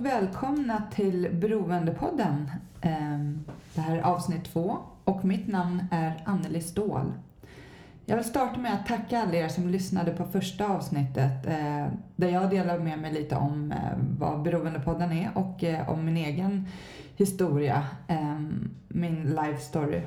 [0.00, 2.50] välkomna till Beroendepodden.
[2.80, 7.12] Ehm, det här är avsnitt två och mitt namn är Anneli Ståhl.
[8.04, 11.86] Jag vill starta med att tacka alla er som lyssnade på första avsnittet eh,
[12.16, 16.16] där jag delar med mig lite om eh, vad Beroendepodden är och eh, om min
[16.16, 16.66] egen
[17.16, 20.02] historia, ehm, min life story.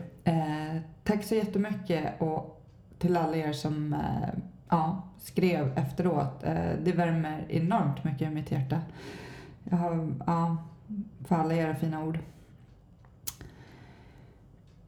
[1.04, 2.64] Tack så jättemycket och
[3.00, 3.96] till alla er som
[4.70, 6.42] ja, skrev efteråt.
[6.84, 8.82] Det värmer enormt mycket i mitt hjärta.
[9.64, 10.58] Jag har, ja,
[11.26, 12.20] för alla era fina ord.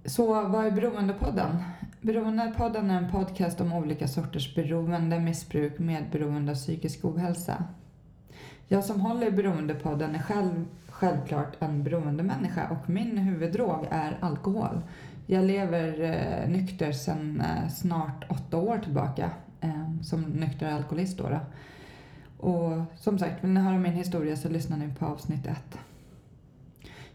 [0.06, 1.64] Så vad är Beroendepodden?
[2.02, 7.64] Beroendepodden är en podcast om olika sorters beroende, missbruk, medberoende och psykisk ohälsa.
[8.68, 14.82] Jag som håller i Beroendepodden är själv självklart en beroendemänniska och min huvuddrog är alkohol.
[15.28, 19.32] Jag lever eh, nykter sedan eh, snart åtta år tillbaka
[19.62, 21.18] eh, som nykter alkoholist.
[21.18, 21.40] Då, då.
[22.44, 25.58] Och som sagt, vill ni höra min historia så lyssnar ni på avsnitt 1.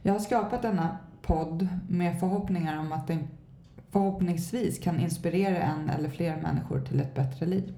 [0.02, 3.28] Jag har skapat denna podd med förhoppningar om att den
[3.90, 7.74] förhoppningsvis kan inspirera en eller fler människor till ett bättre liv.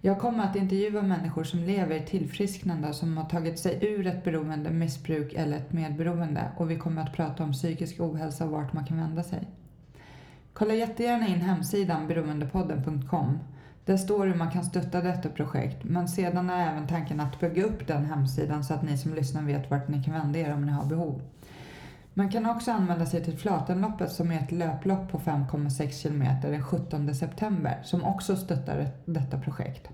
[0.00, 4.06] Jag kommer att intervjua människor som lever i tillfrisknande och som har tagit sig ur
[4.06, 8.50] ett beroende, missbruk eller ett medberoende och vi kommer att prata om psykisk ohälsa och
[8.50, 9.48] vart man kan vända sig.
[10.52, 13.38] Kolla jättegärna in hemsidan beroendepodden.com
[13.86, 17.64] där står hur man kan stötta detta projekt, men sedan är även tanken att bygga
[17.64, 20.66] upp den hemsidan så att ni som lyssnar vet vart ni kan vända er om
[20.66, 21.22] ni har behov.
[22.14, 26.64] Man kan också anmäla sig till Flatenloppet som är ett löplopp på 5,6 km den
[26.64, 29.88] 17 september som också stöttar detta projekt.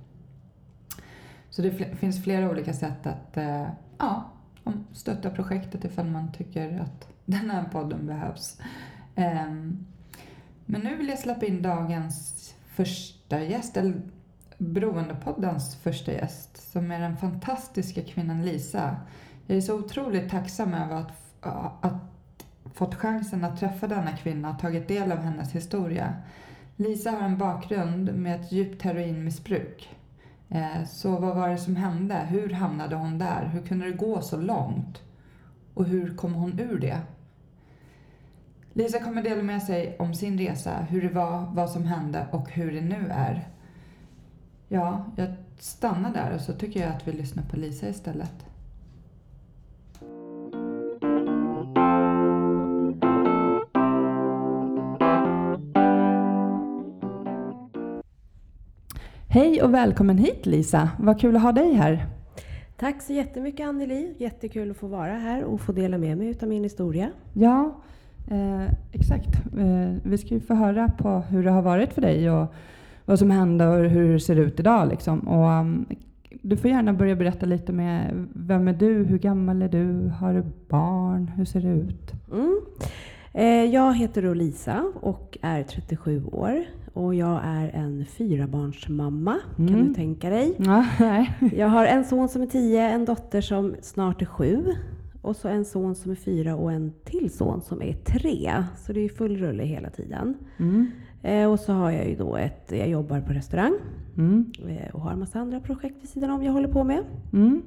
[1.50, 3.66] Så det finns flera olika sätt att eh,
[3.98, 4.32] ja,
[4.92, 8.60] stötta projektet ifall man tycker att den här podden behövs.
[9.14, 9.86] Ehm,
[10.66, 13.94] men nu vill jag släppa in dagens första gäst, eller
[14.58, 18.96] Beroendepoddens första gäst, som är den fantastiska kvinnan Lisa.
[19.46, 21.12] Jag är så otroligt tacksam över att,
[21.80, 22.12] att
[22.74, 26.14] fått chansen att träffa denna kvinna och tagit del av hennes historia.
[26.76, 29.96] Lisa har en bakgrund med ett djupt heroinmissbruk.
[30.48, 32.14] Eh, så vad var det som hände?
[32.14, 33.50] Hur hamnade hon där?
[33.52, 35.02] Hur kunde det gå så långt?
[35.74, 37.00] Och hur kom hon ur det?
[38.74, 42.50] Lisa kommer dela med sig om sin resa, hur det var, vad som hände och
[42.50, 43.48] hur det nu är.
[44.68, 45.28] Ja, jag
[45.58, 48.46] stannar där och så tycker jag att vi lyssnar på Lisa istället.
[59.28, 60.90] Hej och välkommen hit Lisa!
[60.98, 62.06] Vad kul att ha dig här.
[62.76, 64.14] Tack så jättemycket Anneli.
[64.18, 67.10] Jättekul att få vara här och få dela med mig av min historia.
[67.32, 67.82] Ja,
[68.30, 69.34] Eh, exakt.
[69.58, 72.54] Eh, vi ska ju få höra på hur det har varit för dig och
[73.04, 74.88] vad som hände och hur det ser ut idag.
[74.88, 75.18] Liksom.
[75.18, 75.86] Och, um,
[76.42, 80.34] du får gärna börja berätta lite med vem är du, hur gammal är du, har
[80.34, 82.12] du barn, hur ser det ut?
[82.32, 82.60] Mm.
[83.32, 86.64] Eh, jag heter Lisa och är 37 år.
[86.94, 89.68] Och jag är en fyrabarnsmamma, mm.
[89.68, 90.54] kan du tänka dig.
[90.58, 90.86] Ja,
[91.52, 94.64] jag har en son som är 10, en dotter som snart är 7
[95.22, 98.64] och så en son som är fyra och en till son som är tre.
[98.76, 100.34] Så det är full rulle hela tiden.
[100.58, 100.90] Mm.
[101.22, 103.74] Eh, och så har jag ju då ett, jag jobbar på restaurang
[104.16, 104.52] mm.
[104.68, 107.04] eh, och har en massa andra projekt vid sidan om jag håller på med.
[107.32, 107.62] Mm.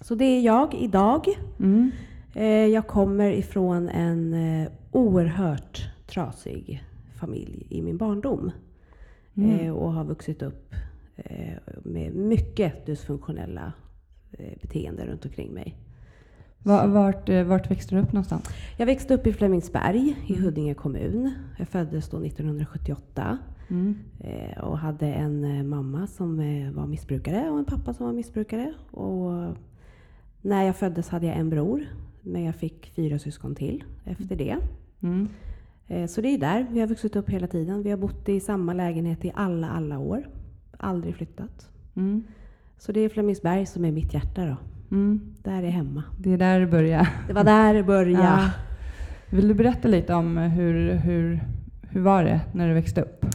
[0.00, 1.26] Så det är jag idag.
[1.58, 1.90] Mm.
[2.34, 6.82] Eh, jag kommer ifrån en eh, oerhört trasig
[7.20, 8.50] familj i min barndom.
[9.34, 9.74] Mm.
[9.74, 10.74] Och har vuxit upp
[11.82, 13.72] med mycket dysfunktionella
[14.62, 15.76] beteenden runt omkring mig.
[16.66, 18.48] Vart, eh, vart växte du upp någonstans?
[18.76, 20.44] Jag växte upp i Flemingsberg i mm.
[20.44, 21.32] Huddinge kommun.
[21.58, 23.38] Jag föddes då 1978
[23.68, 23.98] mm.
[24.20, 26.36] Eh, och hade en eh, mamma som
[26.74, 28.74] var missbrukare och en pappa som var missbrukare.
[28.90, 29.54] Och
[30.42, 31.86] när jag föddes hade jag en bror,
[32.22, 34.56] men jag fick fyra syskon till efter det.
[35.02, 35.28] Mm.
[36.08, 37.82] Så det är där vi har vuxit upp hela tiden.
[37.82, 40.28] Vi har bott i samma lägenhet i alla, alla år.
[40.78, 41.70] Aldrig flyttat.
[41.94, 42.24] Mm.
[42.78, 44.56] Så det är Flemingsberg som är mitt hjärta då.
[44.90, 45.20] Mm.
[45.42, 46.02] Där är hemma.
[46.18, 47.08] Det är där det började.
[47.26, 48.24] Det var där det började.
[48.24, 48.50] Ja.
[49.30, 51.40] Vill du berätta lite om hur, hur,
[51.90, 53.26] hur var det när du växte upp?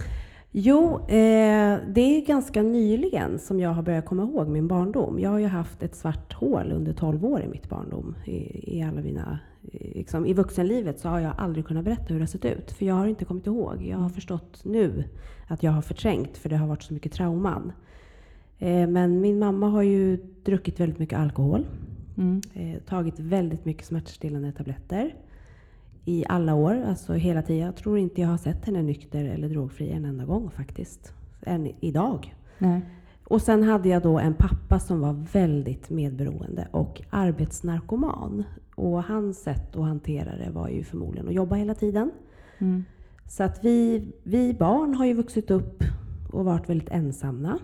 [0.51, 5.19] Jo, eh, det är ganska nyligen som jag har börjat komma ihåg min barndom.
[5.19, 8.15] Jag har ju haft ett svart hål under 12 år i mitt barndom.
[8.25, 9.39] I, i alla mina,
[9.71, 12.71] liksom, I vuxenlivet så har jag aldrig kunnat berätta hur det har sett ut.
[12.71, 13.81] För jag har inte kommit ihåg.
[13.81, 15.03] Jag har förstått nu
[15.47, 17.71] att jag har förträngt för det har varit så mycket trauman.
[18.61, 21.65] Eh, men min mamma har ju druckit väldigt mycket alkohol.
[22.17, 22.41] Mm.
[22.53, 25.15] Eh, tagit väldigt mycket smärtstillande tabletter.
[26.05, 27.65] I alla år, alltså hela tiden.
[27.65, 31.13] Jag tror inte jag har sett henne nykter eller drogfri en enda gång faktiskt.
[31.41, 32.35] Än idag.
[32.57, 32.81] Nej.
[33.23, 38.43] och sen hade jag då en pappa som var väldigt medberoende och arbetsnarkoman.
[38.75, 42.11] Och hans sätt att hantera det var ju förmodligen att jobba hela tiden.
[42.57, 42.83] Mm.
[43.27, 45.83] Så att vi, vi barn har ju vuxit upp
[46.31, 47.59] och varit väldigt ensamma.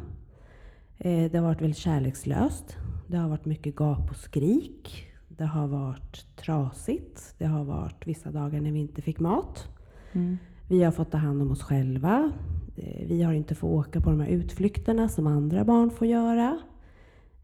[0.97, 2.77] Eh, det har varit väldigt kärlekslöst.
[3.07, 5.07] Det har varit mycket gap och skrik.
[5.27, 7.35] Det har varit trasigt.
[7.37, 9.67] Det har varit vissa dagar när vi inte fick mat.
[10.13, 10.37] Mm.
[10.67, 12.31] Vi har fått ta hand om oss själva.
[12.75, 16.59] Eh, vi har inte fått åka på de här utflykterna som andra barn får göra.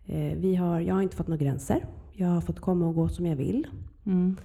[0.05, 1.85] Eh, vi har, jag har inte fått några gränser.
[2.13, 3.67] Jag har fått komma och gå som jag vill.
[4.05, 4.35] Mm.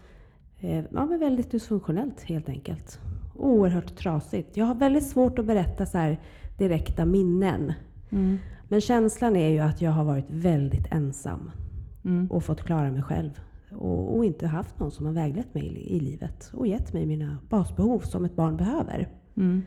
[0.60, 3.00] Eh, Ja, men väldigt dysfunktionellt helt enkelt.
[3.36, 4.56] Oerhört trasigt.
[4.56, 6.18] Jag har väldigt svårt att berätta så här
[6.58, 7.72] direkta minnen.
[8.10, 8.38] Mm.
[8.68, 11.50] Men känslan är ju att jag har varit väldigt ensam
[12.04, 12.26] Mm.
[12.30, 13.30] och fått klara mig själv.
[13.72, 17.06] Och, och inte haft någon som har väglett mig i, i livet och gett mig
[17.06, 19.08] mina basbehov som ett barn behöver.
[19.36, 19.62] Mm.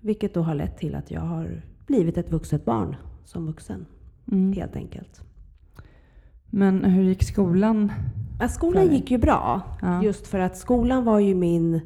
[0.00, 3.86] Vilket då har lett till att jag har blivit ett vuxet barn som vuxen.
[4.32, 4.52] Mm.
[4.52, 5.20] Helt enkelt.
[6.50, 7.92] Men hur gick skolan?
[8.40, 9.62] Ja, skolan gick ju bra.
[9.82, 10.02] Ja.
[10.02, 11.80] Just för att skolan var ju min,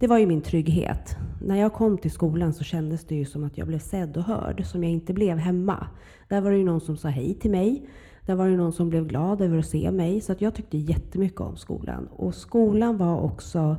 [0.00, 1.16] det var ju min trygghet.
[1.40, 4.22] När jag kom till skolan så kändes det ju som att jag blev sedd och
[4.22, 5.86] hörd, som jag inte blev hemma.
[6.28, 7.88] Där var det ju någon som sa hej till mig.
[8.26, 10.20] Där var det någon som blev glad över att se mig.
[10.20, 12.06] Så att jag tyckte jättemycket om skolan.
[12.06, 13.76] Och skolan var också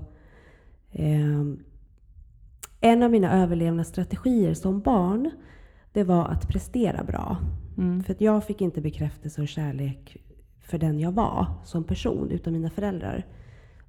[0.92, 1.60] ehm,
[2.82, 5.32] en av mina överlevnadsstrategier som barn.
[5.94, 7.38] Det var att prestera bra.
[7.78, 8.04] Mm.
[8.04, 10.18] För att jag fick inte bekräftelse och kärlek
[10.62, 13.26] för den jag var som person utan mina föräldrar.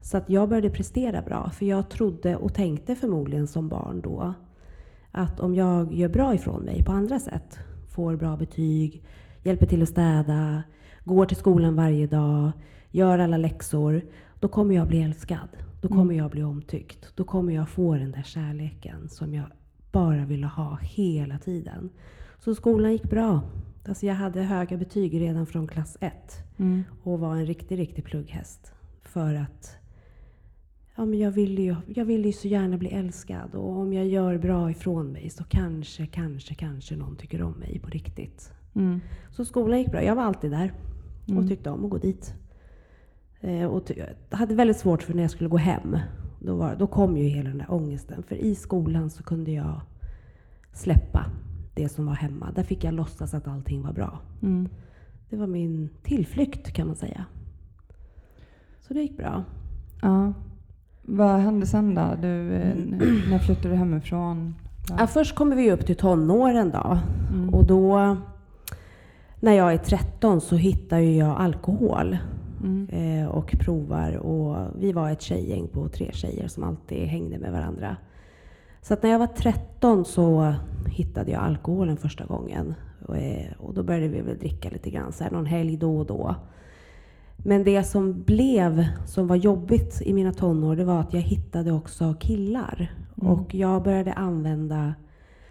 [0.06, 1.50] Så att jag började prestera bra.
[1.50, 4.34] För jag trodde och tänkte förmodligen som barn då
[5.10, 7.58] att om jag gör bra ifrån mig på andra sätt,
[7.90, 9.02] får bra betyg,
[9.42, 10.62] hjälper till att städa,
[11.04, 12.52] går till skolan varje dag,
[12.90, 14.02] gör alla läxor,
[14.40, 15.48] då kommer jag bli älskad.
[15.80, 16.16] Då kommer Mm.
[16.16, 17.12] jag bli omtyckt.
[17.16, 19.46] Då kommer jag få den där kärleken som jag
[19.92, 21.90] bara ville ha hela tiden.
[22.38, 23.40] Så skolan gick bra.
[23.88, 26.84] Alltså jag hade höga betyg redan från klass ett Mm.
[27.02, 28.72] och var en riktig, riktig plugghäst.
[29.02, 29.76] För att
[30.96, 34.06] ja, men jag, ville ju, jag ville ju så gärna bli älskad och om jag
[34.06, 38.52] gör bra ifrån mig så kanske, kanske, kanske någon tycker om mig på riktigt.
[38.74, 39.00] Mm.
[39.30, 40.02] Så skolan gick bra.
[40.02, 40.72] Jag var alltid där
[41.24, 41.48] och Mm.
[41.48, 42.34] tyckte om att gå dit.
[43.40, 43.90] Eh, och
[44.30, 45.98] hade väldigt svårt för när jag skulle gå hem.
[46.40, 48.22] Då, var, då kom ju hela den där ångesten.
[48.22, 49.80] För i skolan så kunde jag
[50.72, 51.26] släppa
[51.74, 52.52] det som var hemma.
[52.54, 54.18] Där fick jag låtsas att allting var bra.
[54.42, 54.68] Mm.
[55.30, 57.24] Det var min tillflykt kan man säga.
[58.80, 59.44] Så det gick bra.
[60.02, 60.32] Ja.
[61.08, 62.14] Vad hände sen då?
[62.22, 63.20] Du, eh, Mm.
[63.30, 64.54] när flyttade du hemifrån?
[64.98, 66.98] Ja, först kommer vi upp till tonåren då.
[67.32, 67.54] Mm.
[67.54, 68.16] Och då,
[69.40, 72.18] när jag är 13 så hittar jag alkohol.
[72.64, 72.88] Mm.
[72.88, 74.16] eh, och provar.
[74.16, 77.96] Och vi var ett tjejgäng på tre tjejer som alltid hängde med varandra.
[78.82, 80.54] Så att när jag var 13 så
[80.86, 82.74] hittade jag alkoholen första gången.
[83.06, 85.98] Och, eh, och då började vi väl dricka lite grann, så här, någon helg då
[85.98, 86.34] och då.
[87.36, 91.72] Men det som blev, som var jobbigt i mina tonår, det var att jag hittade
[91.72, 92.92] också killar.
[93.22, 93.32] Mm.
[93.32, 94.94] Och jag började använda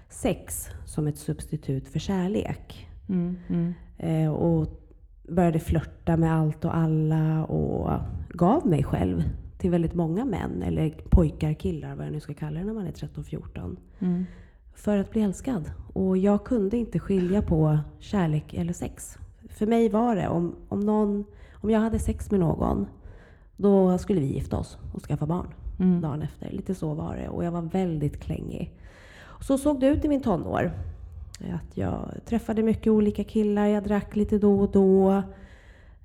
[0.09, 2.89] sex som ett substitut för kärlek.
[3.09, 3.37] Mm.
[3.47, 3.73] Mm.
[3.97, 4.81] Eh, och
[5.29, 7.91] började flörta med allt och alla och
[8.29, 9.23] gav mig själv
[9.57, 12.87] till väldigt många män, eller pojkar, killar, vad jag nu ska kalla det när man
[12.87, 13.77] är 13-14.
[13.99, 14.25] Mm.
[14.73, 15.71] För att bli älskad.
[15.93, 19.17] Och jag kunde inte skilja på kärlek eller sex.
[19.49, 21.25] För mig var det, om, om, någon,
[21.65, 22.85] om jag hade sex med någon,
[23.57, 25.47] då skulle vi gifta oss och skaffa barn
[25.79, 26.01] Mm.
[26.01, 26.51] dagen efter.
[26.51, 27.29] Lite så var det.
[27.29, 28.73] Och jag var väldigt klängig.
[29.41, 30.71] Så såg det ut i min tonår.
[31.53, 35.23] Att jag träffade mycket olika killar, jag drack lite då och då.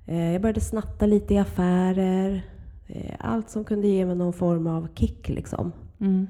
[0.05, 2.41] Eh, Jag började snatta lite i affärer.
[2.87, 5.71] Eh, Allt som kunde ge mig någon form av kick liksom.
[5.99, 6.27] Mm.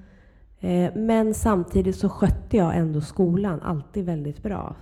[0.60, 4.76] Eh, Men samtidigt så skötte jag ändå skolan alltid väldigt bra.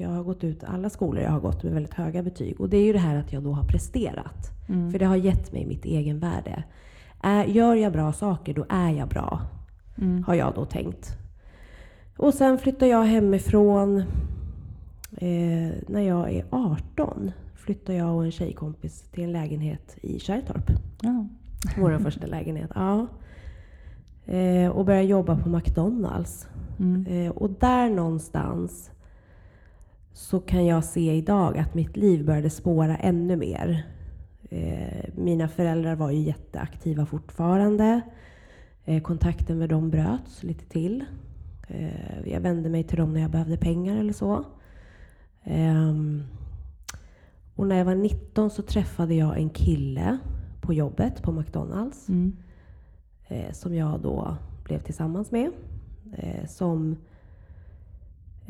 [0.00, 2.60] Jag har gått ut alla skolor jag har gått med väldigt höga betyg.
[2.60, 4.50] Och det är ju det här att jag då har presterat.
[4.68, 4.90] Mm.
[4.92, 6.64] För det har gett mig mitt egenvärde.
[7.22, 9.42] Är, gör jag bra saker, då är jag bra.
[9.98, 10.24] Mm.
[10.24, 11.16] Har jag då tänkt.
[12.16, 13.98] Och sen flyttar jag hemifrån.
[15.16, 20.70] Eh, när jag är 18 flyttar jag och en tjejkompis till en lägenhet i Kärrtorp.
[21.00, 21.26] Ja.
[21.78, 22.70] Vår första lägenhet.
[22.74, 23.06] Ja.
[24.26, 26.48] Eh, och börjar jobba på McDonalds.
[26.78, 27.06] Mm.
[27.06, 28.90] Eh, och där någonstans
[30.12, 33.86] så kan jag se idag att mitt liv började spåra ännu mer.
[34.50, 38.00] Eh, mina föräldrar var ju jätteaktiva fortfarande.
[38.84, 41.04] Eh, kontakten med dem bröts lite till.
[41.68, 44.44] Eh, jag vände mig till dem när jag behövde pengar eller så.
[45.44, 46.22] Ehm,
[47.56, 50.18] och när jag var 19 så träffade jag en kille
[50.60, 52.36] på jobbet på McDonalds Mm.
[53.52, 55.50] som jag då blev tillsammans med.
[56.48, 56.96] Som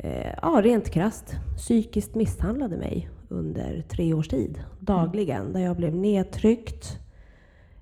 [0.03, 4.63] eh, ja, rent krasst psykiskt misshandlade mig under tre års tid.
[4.79, 5.53] Dagligen.
[5.53, 6.99] Där jag blev nedtryckt.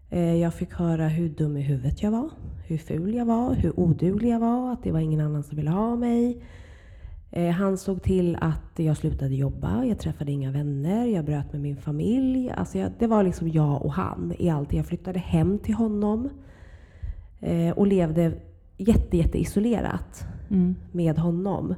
[0.10, 2.30] Eh, jag fick höra hur dum i huvudet jag var.
[2.68, 3.54] Hur ful jag var.
[3.54, 4.74] Hur oduglig jag var.
[4.74, 6.44] Att det var ingen annan som ville ha mig.
[7.32, 9.86] Eh, han såg till att jag slutade jobba.
[9.86, 11.06] Jag träffade inga vänner.
[11.06, 12.52] Jag bröt med min familj.
[12.58, 14.74] Alltså jag, det var liksom jag och han i allt.
[14.74, 16.30] Jag flyttade hem till honom.
[17.40, 18.32] Eh, och levde
[18.78, 20.76] jätte, jätte isolerat Mm.
[20.92, 21.76] med honom.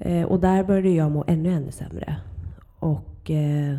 [0.00, 2.16] Eh, och där började jag må ännu, ännu sämre.
[2.78, 3.78] Och eh,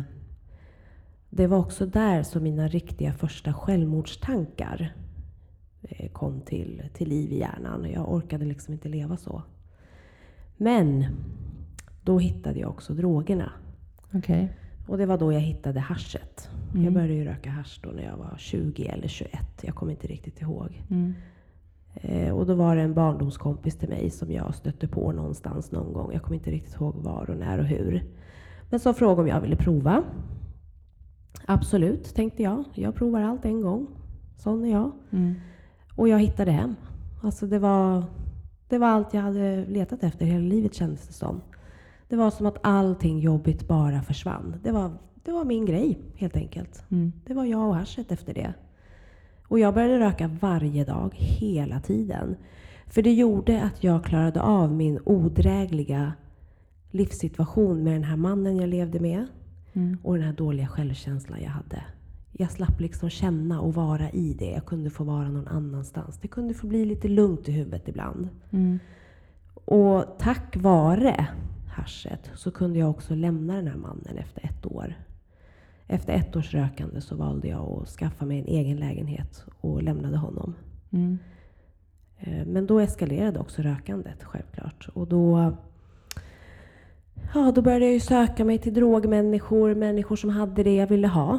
[1.30, 4.94] det var också där som mina riktiga första självmordstankar
[5.82, 7.90] eh, kom till, till liv i hjärnan.
[7.94, 9.42] Jag orkade liksom inte leva så.
[10.56, 11.06] Men
[12.02, 13.52] då hittade jag också drogerna.
[14.12, 14.56] Okej.
[14.86, 16.50] Och det var då jag hittade haschet.
[16.72, 16.84] Mm.
[16.84, 19.30] Jag började ju röka hasch då när jag var 20 eller 21.
[19.62, 20.82] Jag kommer inte riktigt ihåg.
[20.90, 21.14] Mm.
[21.94, 25.92] Eh, och då var det en barndomskompis till mig som jag stötte på någonstans någon
[25.92, 26.12] gång.
[26.12, 28.02] Jag kommer inte riktigt ihåg var och när och hur.
[28.70, 30.02] Men som frågade om jag ville prova.
[31.46, 32.64] Absolut, tänkte jag.
[32.74, 33.86] Jag provar allt en gång.
[34.36, 34.92] Sån är jag.
[35.10, 35.34] Mm.
[35.96, 36.74] Och jag hittade hem.
[37.22, 38.04] Alltså det var,
[38.68, 41.40] det var allt jag hade letat efter hela livet kändes det som.
[42.08, 44.56] Det var som att allting jobbigt bara försvann.
[44.62, 46.84] Det var, det var min grej helt enkelt.
[46.90, 47.12] Mm.
[47.24, 48.54] Det var jag och haschet efter det.
[49.52, 52.36] Och jag började röka varje dag, hela tiden.
[52.86, 56.12] För det gjorde att jag klarade av min odrägliga
[56.90, 59.26] livssituation med den här mannen jag levde med
[59.72, 59.98] Mm.
[60.02, 61.84] och den här dåliga självkänslan jag hade.
[62.32, 64.50] Jag slapp liksom känna och vara i det.
[64.50, 66.18] Jag kunde få vara någon annanstans.
[66.22, 68.28] Det kunde få bli lite lugnt i huvudet ibland.
[68.50, 68.78] Mm.
[69.54, 71.26] Och tack vare
[71.68, 74.94] haschet så kunde jag också lämna den här mannen efter ett år.
[75.92, 80.16] Efter ett års rökande så valde jag att skaffa mig en egen lägenhet och lämnade
[80.16, 80.54] honom.
[80.90, 81.18] Mm.
[82.18, 84.88] Eh, Men då eskalerade också rökandet självklart.
[84.94, 85.52] Och då,
[87.34, 91.38] ja, då började jag söka mig till drogmänniskor, människor som hade det jag ville ha.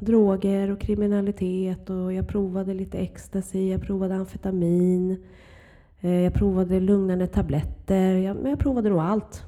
[0.00, 5.22] Droger och kriminalitet och jag provade lite ecstasy, jag provade amfetamin.
[6.00, 8.12] eh, Jag provade lugnande tabletter.
[8.16, 9.44] Jag, men jag provade nog allt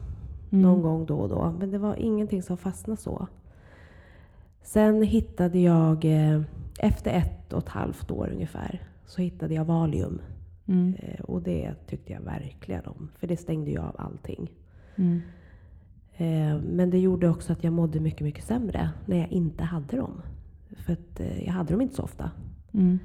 [0.53, 0.63] Mm.
[0.63, 1.55] någon gång då och då.
[1.59, 3.27] Men det var ingenting som fastnade så.
[4.63, 6.43] Sen hittade jag, eh,
[6.79, 10.21] efter ett och ett halvt år ungefär, så hittade jag Valium.
[10.67, 10.95] Mm.
[10.99, 13.09] Eh, Och det tyckte jag verkligen om.
[13.19, 14.51] För det stängde ju av allting.
[14.97, 15.21] Mm.
[16.17, 19.97] Eh, Men det gjorde också att jag mådde mycket, mycket sämre när jag inte hade
[19.97, 20.23] dem.
[20.77, 22.31] För att jag hade dem inte så ofta.
[22.73, 22.99] Mm.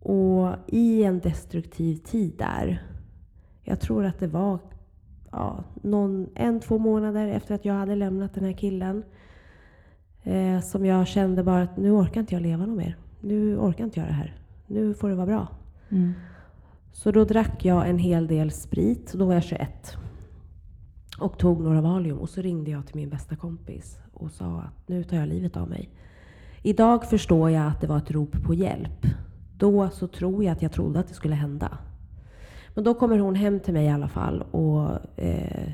[0.00, 2.82] Och i en destruktiv tid där.
[3.62, 4.58] Jag tror att det var
[5.30, 9.04] ja, någon, en, två månader efter att jag hade lämnat den här killen.
[10.22, 12.96] Eh, som jag kände bara att nu orkar inte jag leva något mer.
[13.20, 14.36] Nu orkar inte jag det här.
[14.66, 15.48] Nu får det vara bra.
[15.88, 16.12] Mm.
[16.92, 19.12] Så då drack jag en hel del sprit.
[19.12, 19.96] Då var jag 21.
[21.18, 22.18] Och tog några Valium.
[22.18, 25.56] Och så ringde jag till min bästa kompis och sa att nu tar jag livet
[25.56, 25.90] av mig.
[26.62, 29.06] Idag förstår jag att det var ett rop på hjälp.
[29.56, 31.78] Då så tror jag att jag trodde att det skulle hända.
[32.74, 34.42] Men då kommer hon hem till mig i alla fall.
[34.42, 35.72] Och, eh,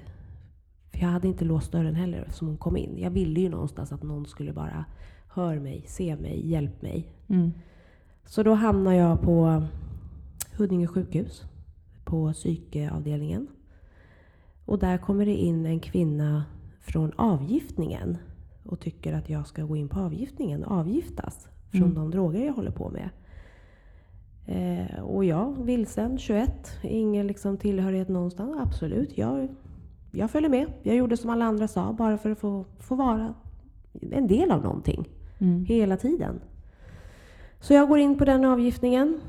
[0.92, 2.98] för jag hade inte låst dörren heller eftersom hon kom in.
[2.98, 4.84] Jag ville ju någonstans att någon skulle bara
[5.28, 7.12] höra mig, se mig, hjälp mig.
[7.28, 7.52] Mm.
[8.24, 9.62] Så då hamnar jag på
[10.56, 11.44] Huddinge sjukhus,
[12.04, 13.46] på psykavdelningen.
[14.64, 16.44] Och där kommer det in en kvinna
[16.80, 18.16] från avgiftningen
[18.64, 21.94] och tycker att jag ska gå in på avgiftningen och avgiftas från Mm.
[21.94, 23.08] de droger jag håller på med.
[24.46, 26.50] Eh, och jag, vilsen, 21,
[26.82, 28.56] ingen liksom tillhörighet någonstans.
[28.60, 29.48] Absolut, jag,
[30.12, 30.66] jag följer med.
[30.82, 33.34] Jag gjorde som alla andra sa, bara för att få, få vara
[34.10, 35.64] en del av någonting Mm.
[35.64, 36.40] hela tiden.
[37.60, 39.20] Så jag går in på den avgiftningen.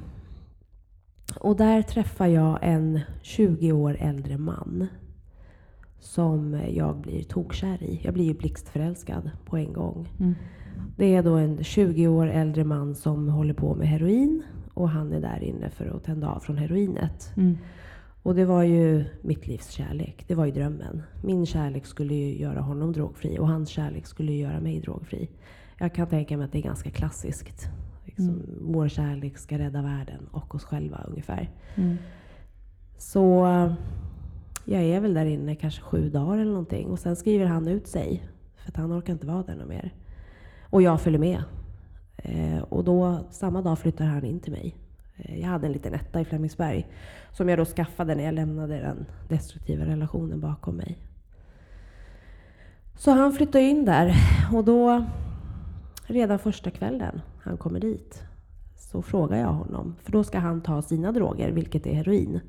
[1.39, 4.87] Och där träffar jag en 20 år äldre man.
[5.99, 7.99] Som jag blir tokkär i.
[8.03, 10.09] Jag blir ju blixtförälskad på en gång.
[10.19, 10.35] Mm.
[10.97, 14.43] Det är då en 20 år äldre man som håller på med heroin.
[14.77, 17.33] Och han är där inne för att tända av från heroinet.
[17.37, 17.57] Mm.
[18.23, 20.25] Och det var ju mitt livs kärlek.
[20.27, 21.03] Det var ju drömmen.
[21.23, 25.29] Min kärlek skulle ju göra honom drogfri och hans kärlek skulle ju göra mig drogfri.
[25.77, 27.67] Jag kan tänka mig att det är ganska klassiskt.
[28.05, 28.41] Liksom, Mm.
[28.61, 31.49] Vår kärlek ska rädda världen och oss själva ungefär.
[31.75, 31.97] Mm.
[32.97, 33.47] Så
[34.65, 36.87] jag är väl där inne kanske sju dagar eller någonting.
[36.87, 38.23] Och sen skriver han ut sig.
[38.55, 39.93] För att han orkar inte vara där något mer.
[40.69, 41.43] Och jag följer med.
[42.17, 44.75] Eh, och då, samma dag flyttar han in till mig.
[45.17, 46.87] Eh, jag hade en liten etta i Flemingsberg.
[47.31, 50.97] Som jag då skaffade när jag lämnade den destruktiva relationen bakom mig.
[52.97, 54.13] Så han flyttar in där.
[54.53, 55.05] Och då,
[56.07, 58.23] redan första kvällen han kommer dit,
[58.75, 59.95] så frågar jag honom.
[60.03, 62.39] För då ska han ta sina droger, vilket är heroin.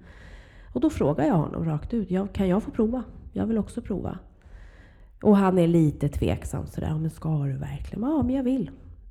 [0.75, 3.05] Och då frågar jag honom rakt ut, ja, kan jag få prova?
[3.33, 4.19] Jag vill också prova.
[5.23, 8.03] Och han är lite tveksam sådär, men ska du verkligen?
[8.03, 8.71] Ja, men jag vill.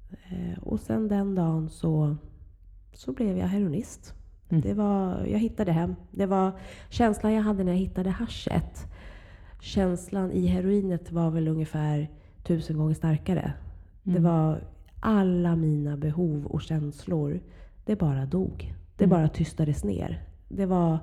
[0.09, 2.15] Eh, och sen den dagen så,
[2.93, 4.13] så blev jag heroinist.
[4.49, 4.61] Mm.
[4.61, 5.95] Det var, jag hittade hem.
[6.11, 6.59] Det var
[6.89, 8.87] känslan jag hade när jag hittade haschet.
[9.59, 12.09] Känslan i heroinet var väl ungefär
[12.43, 13.53] tusen gånger starkare.
[14.03, 14.15] Mm.
[14.15, 14.63] Det var
[14.99, 17.39] alla mina behov och känslor.
[17.85, 18.73] Det bara dog.
[18.97, 19.17] Det mm.
[19.17, 20.23] bara tystades ner.
[20.47, 20.99] Det var,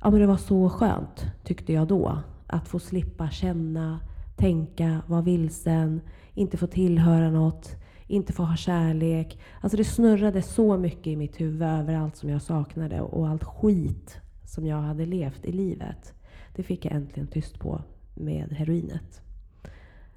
[0.00, 2.18] ja, men det var så skönt, tyckte jag då.
[2.46, 4.00] Att få slippa känna,
[4.36, 6.00] tänka, vara vilsen,
[6.34, 9.38] inte få tillhöra något, inte få ha kärlek.
[9.60, 13.44] Alltså det snurrade så mycket i mitt huvud över allt som jag saknade och allt
[13.44, 16.14] skit som jag hade levt i livet.
[16.56, 17.82] Det fick jag äntligen tyst på
[18.14, 19.20] med heroinet.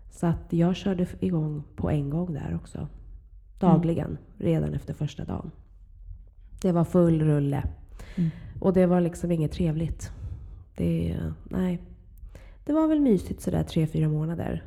[0.09, 2.87] Så att jag körde igång på en gång där också.
[3.59, 4.19] Dagligen, mm.
[4.37, 5.51] redan efter första dagen.
[6.61, 7.63] Det var full rulle.
[8.15, 8.29] Mm.
[8.59, 10.11] Och det var liksom inget trevligt.
[10.75, 11.81] Det, nej.
[12.65, 14.63] det var väl mysigt sådär tre, fyra månader.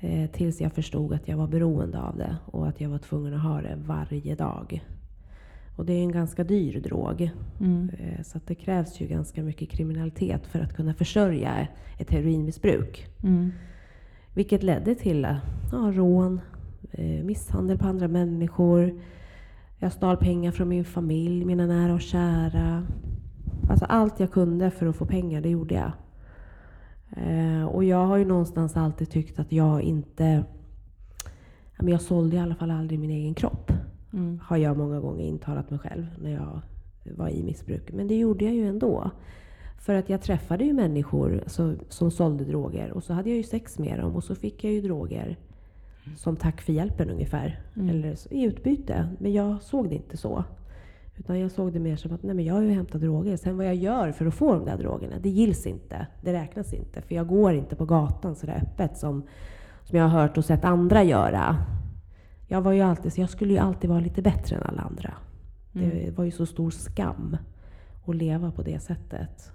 [0.00, 3.34] Eh, tills jag förstod att jag var beroende av det och att jag var tvungen
[3.34, 4.84] att ha det varje dag.
[5.76, 7.30] Och det är en ganska dyr drog.
[7.60, 7.90] Mm.
[7.98, 13.06] Eh, så det krävs ju ganska mycket kriminalitet för att kunna försörja ett heroinmissbruk.
[13.22, 13.52] Mm.
[14.34, 15.26] Vilket ledde till
[15.72, 16.40] ja, rån,
[16.90, 19.00] eh, misshandel på andra människor.
[19.78, 22.86] Jag stal pengar från min familj, mina nära och kära.
[23.70, 25.92] Alltså allt jag kunde för att få pengar, det gjorde jag.
[27.16, 30.44] Eh, och jag har ju någonstans alltid tyckt att jag inte...
[31.78, 33.72] men jag sålde i alla fall aldrig min egen kropp.
[34.12, 34.40] Mm.
[34.42, 36.60] Har jag många gånger intalat mig själv när jag
[37.16, 37.92] var i missbruk.
[37.92, 39.10] Men det gjorde jag ju ändå.
[39.78, 43.42] För att jag träffade ju människor som, som sålde droger och så hade jag ju
[43.42, 45.36] sex med dem och så fick jag ju droger
[46.16, 47.60] som tack för hjälpen ungefär.
[47.76, 47.88] Mm.
[47.88, 49.08] Eller i utbyte.
[49.18, 50.44] Men jag såg det inte så.
[51.18, 53.36] Utan jag såg det mer som att nej men jag har ju hämtat droger.
[53.36, 56.06] Sen vad jag gör för att få de där drogerna, det gills inte.
[56.20, 57.02] Det räknas inte.
[57.02, 59.22] För jag går inte på gatan så där öppet som,
[59.84, 61.56] som jag har hört och sett andra göra.
[62.46, 65.14] Jag, var ju alltid, så jag skulle ju alltid vara lite bättre än alla andra.
[65.74, 65.90] Mm.
[65.90, 67.36] Det var ju så stor skam
[68.06, 69.52] att leva på det sättet.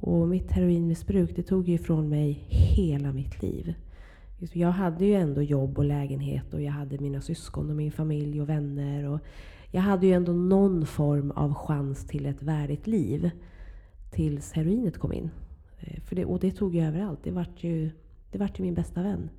[0.00, 3.74] Och mitt heroinmissbruk det tog ju ifrån mig hela mitt liv.
[4.38, 8.40] Jag hade ju ändå jobb och lägenhet och jag hade mina syskon och min familj
[8.40, 9.04] och vänner.
[9.04, 9.20] Och
[9.70, 13.30] jag hade ju ändå någon form av chans till ett värdigt liv.
[14.10, 15.30] Tills heroinet kom in.
[15.80, 17.20] Eh, för det, och det tog ju överallt.
[17.22, 17.90] Det vart ju,
[18.30, 19.30] det vart ju min bästa vän.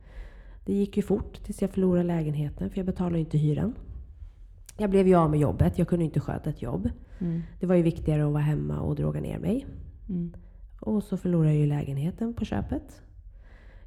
[0.66, 3.74] Det gick ju fort tills jag förlorade lägenheten för jag betalade inte hyran.
[4.78, 5.78] Jag blev ju av med jobbet.
[5.78, 6.90] Jag kunde inte sköta ett jobb.
[7.20, 7.42] Mm.
[7.60, 9.66] Det var ju viktigare att vara hemma och droga ner mig.
[10.10, 10.34] Mm.
[10.80, 13.02] Och så förlorade jag ju lägenheten på köpet.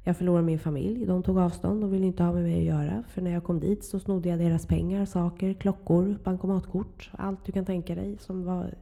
[0.03, 1.05] Jag förlorade min familj.
[1.05, 3.03] De tog avstånd och ville inte ha med mig att göra.
[3.07, 7.11] För när jag kom dit så snodde jag deras pengar, saker, klockor, bankomatkort.
[7.11, 8.73] Allt du kan tänka dig som var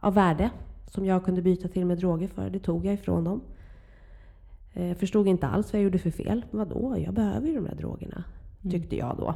[0.00, 0.50] av värde.
[0.90, 2.50] Som jag kunde byta till med droger för.
[2.50, 3.40] Det tog jag ifrån dem.
[4.72, 6.44] Jag eh, förstod inte alls vad jag gjorde för fel.
[6.50, 6.96] Vadå?
[6.98, 8.24] Jag behöver ju de där drogerna.
[8.62, 8.72] Mm.
[8.72, 9.34] Tyckte jag då.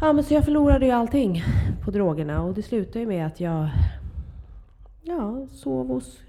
[0.00, 1.42] Ja, men så jag förlorade ju allting
[1.84, 2.42] på drogerna.
[2.42, 3.68] Och det slutade ju med att jag
[5.02, 6.20] ja, sov hos,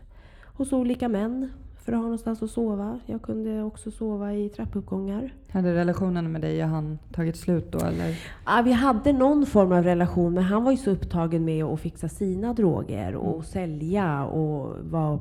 [0.46, 1.52] hos olika män
[1.82, 3.00] för att ha någonstans att sova.
[3.06, 5.34] Jag kunde också sova i trappuppgångar.
[5.50, 8.20] Hade relationen med dig och han tagit slut då eller?
[8.46, 11.80] Ja, vi hade någon form av relation men han var ju så upptagen med att
[11.80, 13.44] fixa sina droger och mm.
[13.44, 15.20] sälja och var,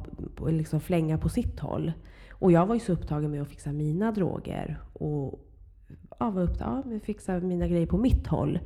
[0.48, 1.92] liksom flänga på sitt håll.
[2.30, 5.46] Och jag var ju så upptagen med att fixa mina droger och
[6.18, 8.58] ja, var upptagen, med att fixa mina grejer på mitt håll.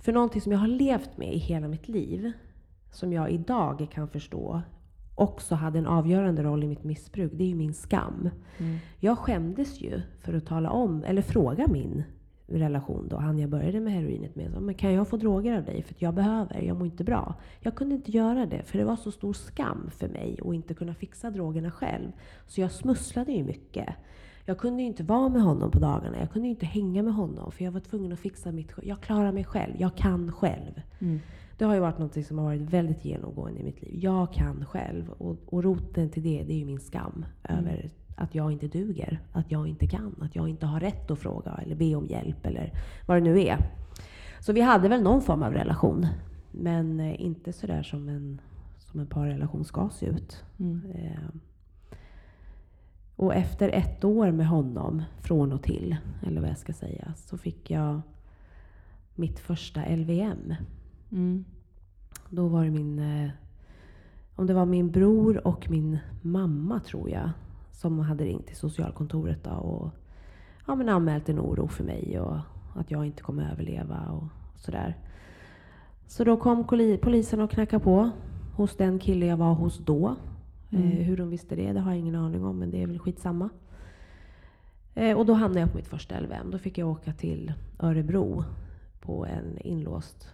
[0.00, 2.32] För någonting som jag har levt med i hela mitt liv,
[2.90, 4.62] som jag idag kan förstå
[5.14, 8.30] också hade en avgörande roll i mitt missbruk, det är ju min skam.
[8.58, 8.78] Mm.
[9.00, 12.04] Jag skämdes ju för att tala om, eller fråga min
[12.46, 14.50] relation då, han jag började med heroinet med.
[14.60, 15.82] Men kan jag få droger av dig?
[15.82, 17.34] För jag behöver, jag mår inte bra.
[17.60, 20.74] Jag kunde inte göra det, för det var så stor skam för mig att inte
[20.74, 22.12] kunna fixa drogerna själv.
[22.46, 23.88] Så jag smusslade ju mycket.
[24.44, 26.18] Jag kunde inte vara med honom på dagarna.
[26.18, 29.32] Jag kunde inte hänga med honom, för jag var tvungen att fixa mitt Jag klarar
[29.32, 29.74] mig själv.
[29.78, 30.82] Jag kan själv.
[30.98, 31.20] Mm.
[31.58, 33.98] Det har ju varit något som har varit väldigt genomgående i mitt liv.
[34.02, 35.10] Jag kan själv.
[35.10, 37.64] Och, och roten till det, det är ju min skam mm.
[37.64, 39.20] över att jag inte duger.
[39.32, 40.14] Att jag inte kan.
[40.20, 42.72] Att jag inte har rätt att fråga eller be om hjälp eller
[43.06, 43.58] vad det nu är.
[44.40, 46.06] Så vi hade väl någon form av relation.
[46.50, 48.40] Men eh, inte sådär som en,
[48.78, 50.44] som en parrelation ska se ut.
[50.58, 50.82] Mm.
[50.94, 51.28] Eh,
[53.22, 57.38] och efter ett år med honom, från och till, eller vad jag ska säga, så
[57.38, 58.00] fick jag
[59.14, 60.54] mitt första LVM.
[61.12, 61.44] Mm.
[62.28, 62.98] Då var det min...
[62.98, 63.30] Eh,
[64.34, 67.30] om det var min bror och min mamma, tror jag,
[67.72, 69.90] som hade ringt till socialkontoret då och
[70.66, 72.38] ja, men anmält en oro för mig och
[72.74, 74.24] att jag inte kommer överleva och
[74.56, 74.96] sådär.
[76.06, 78.10] Så då kom poli- polisen och knackade på
[78.56, 80.16] hos den kille jag var hos då.
[80.72, 80.90] Mm.
[80.90, 82.98] Eh, hur de visste det, det har jag ingen aning om, men det är väl
[82.98, 83.48] skitsamma.
[84.94, 86.50] Eh, och då hamnade jag på mitt första LVM.
[86.50, 88.44] Då fick jag åka till Örebro
[89.00, 90.28] på en inlåst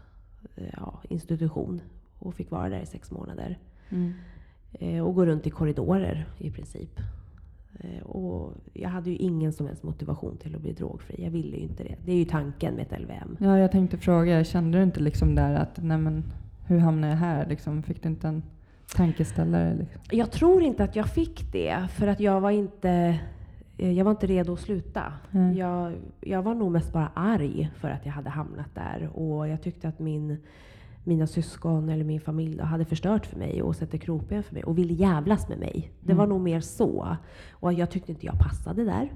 [0.57, 1.81] eh, ja, institution
[2.18, 3.59] och fick vara där i sex månader.
[3.88, 4.12] Mm.
[4.72, 7.01] Eh, och gå runt i korridorer i princip.
[8.03, 11.24] Och jag hade ju ingen som helst motivation till att bli drogfri.
[11.24, 11.96] Jag ville ju inte det.
[12.05, 13.37] Det är ju tanken med ett LVM.
[13.40, 16.24] Ja, jag tänkte fråga, kände du inte liksom där att, nej men,
[16.66, 17.46] hur hamnade jag här?
[17.46, 18.42] Liksom, fick du inte en
[18.96, 19.74] tankeställare?
[19.74, 20.01] Liksom?
[20.11, 23.18] Jag tror inte att jag fick det, för att jag var inte,
[23.79, 25.12] eh, jag var inte redo att sluta.
[25.33, 25.57] Mm.
[25.57, 29.11] Jag, jag var nog mest bara arg för att jag hade hamnat där.
[29.14, 30.37] Och jag tyckte att min,
[31.05, 34.79] mina syskon eller min familj hade förstört för mig och sätter krokben för mig och
[34.79, 35.90] ville jävlas med mig.
[36.01, 36.35] Det var Mm.
[36.37, 37.16] nog mer så.
[37.51, 39.12] Och jag tyckte inte jag passade där.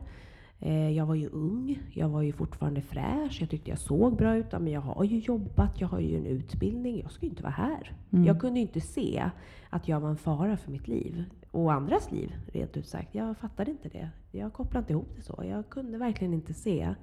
[0.64, 4.36] Eh, Jag var ju ung, jag var ju fortfarande fräsch, jag tyckte jag såg bra
[4.36, 4.52] ut.
[4.52, 7.52] Men jag har ju jobbat, jag har ju en utbildning, jag ska ju inte vara
[7.52, 7.96] här.
[8.10, 8.24] Mm.
[8.24, 9.30] Jag kunde ju inte se
[9.70, 11.24] att jag var en fara för mitt liv.
[11.50, 13.14] Och andras liv, rent ut sagt.
[13.14, 14.10] Jag fattade inte det.
[14.30, 15.42] Jag kopplade inte ihop det så.
[15.44, 16.94] Jag kunde verkligen inte se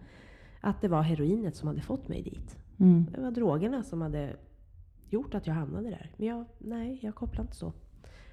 [0.61, 2.57] att det var heroinet som hade fått mig dit.
[2.77, 3.05] Mm.
[3.15, 4.35] Det var drogerna som hade
[5.09, 6.11] gjort att jag hamnade där.
[6.17, 7.73] Men jag, nej, jag kopplade inte så.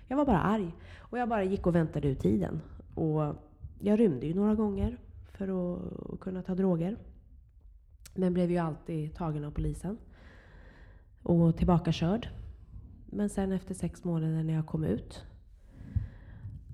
[0.09, 0.75] Jag var bara arg.
[0.99, 2.61] Och jag bara gick och väntade ut tiden.
[2.95, 3.35] Och
[3.81, 4.99] jag rymde ju några gånger
[5.37, 6.97] för att, kunna ta droger.
[8.15, 9.99] Men blev ju alltid tagen av polisen.
[11.23, 12.29] Och tillbakakörd.
[13.07, 15.25] Men sen efter sex månader när jag kom ut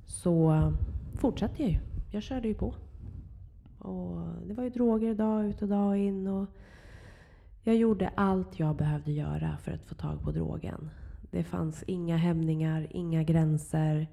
[0.06, 0.72] så
[1.14, 1.78] fortsatte jag ju.
[2.10, 2.74] Jag körde ju på.
[3.78, 6.26] Och det var ju droger dag ut och dag in.
[6.26, 6.48] Och
[7.62, 10.90] jag gjorde allt jag behövde göra för att få tag på drogen.
[11.30, 14.06] Det fanns inga hämningar, inga gränser.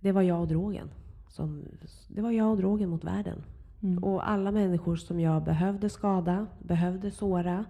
[0.00, 0.90] Det var jag och drogen.
[1.36, 1.64] Som,
[2.08, 3.42] det var jag och drogen mot världen.
[3.82, 4.04] Mm.
[4.04, 7.64] Och alla människor som jag behövde skada, behövde såra,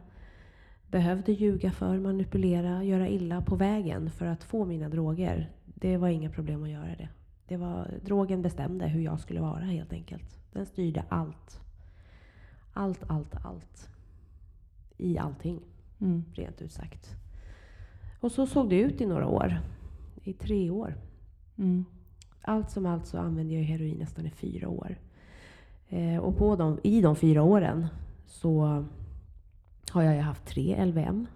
[0.91, 5.51] behövde ljuga för, manipulera, göra illa på vägen för att få mina droger.
[5.65, 7.09] Det var inga problem att göra det.
[7.49, 10.39] det var, drogen bestämde hur jag skulle vara helt enkelt.
[10.53, 11.61] Den styrde allt.
[12.73, 13.89] Allt, allt, allt.
[14.97, 15.61] I allting,
[15.99, 16.25] Mm.
[16.35, 17.11] rent ut sagt.
[18.21, 19.61] Och så såg det ut i några år.
[20.23, 20.95] I tre år.
[21.57, 21.85] Mm.
[22.49, 24.99] Allt som allt så använde jag heroin nästan i fyra år.
[25.89, 27.87] Eh, och på de, i de fyra åren
[28.27, 28.85] så
[29.91, 31.27] har jag haft tre LVM.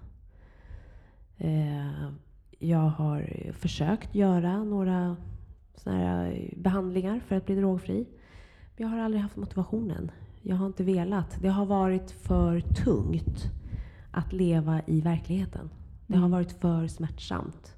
[1.36, 2.10] Eh,
[2.58, 5.16] jag har försökt göra några
[5.74, 8.06] såna här behandlingar för att bli drogfri.
[8.76, 10.10] Men jag har aldrig haft motivationen.
[10.42, 11.38] Jag har inte velat.
[11.42, 13.44] Det har varit för tungt
[14.10, 15.70] att leva i verkligheten.
[16.06, 16.30] Det har Mm.
[16.30, 17.76] varit för smärtsamt.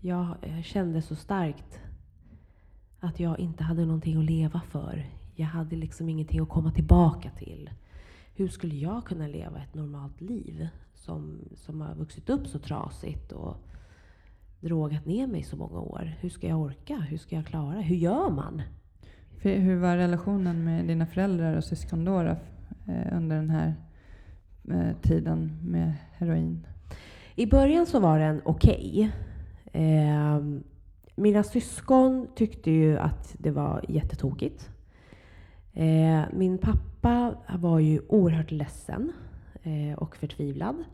[0.00, 1.80] Jag eh, kände så starkt
[3.00, 5.06] att jag inte hade någonting att leva för.
[5.34, 7.70] Jag hade liksom ingenting att komma tillbaka till.
[8.34, 13.32] Hur skulle jag kunna leva ett normalt liv som, som har vuxit upp så trasigt
[13.32, 13.56] och
[14.60, 16.12] drogat ner mig så många år?
[16.20, 16.96] Hur ska jag orka?
[16.96, 17.80] Hur ska jag klara?
[17.80, 18.62] Hur gör man?
[19.42, 22.36] Hur var relationen med dina föräldrar och syskon då, då
[22.92, 23.74] eh, under den här
[24.70, 26.66] eh, tiden med heroin?
[27.34, 29.12] I början så var den okej.
[29.72, 30.62] Ehm,
[31.20, 34.70] mina syskon tyckte ju att det var jättetokigt.
[35.72, 39.12] Eh, min pappa var ju oerhört ledsen
[39.62, 40.84] eh, och förtvivlad.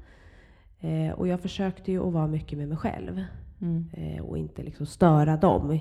[0.81, 3.25] Eh, och jag försökte ju att vara mycket med mig själv
[3.61, 3.87] Mm.
[3.93, 5.77] eh, och inte liksom störa dem i,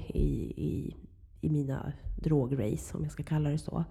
[0.55, 0.95] i,
[1.41, 3.83] i mina drograce, om jag ska kalla det så.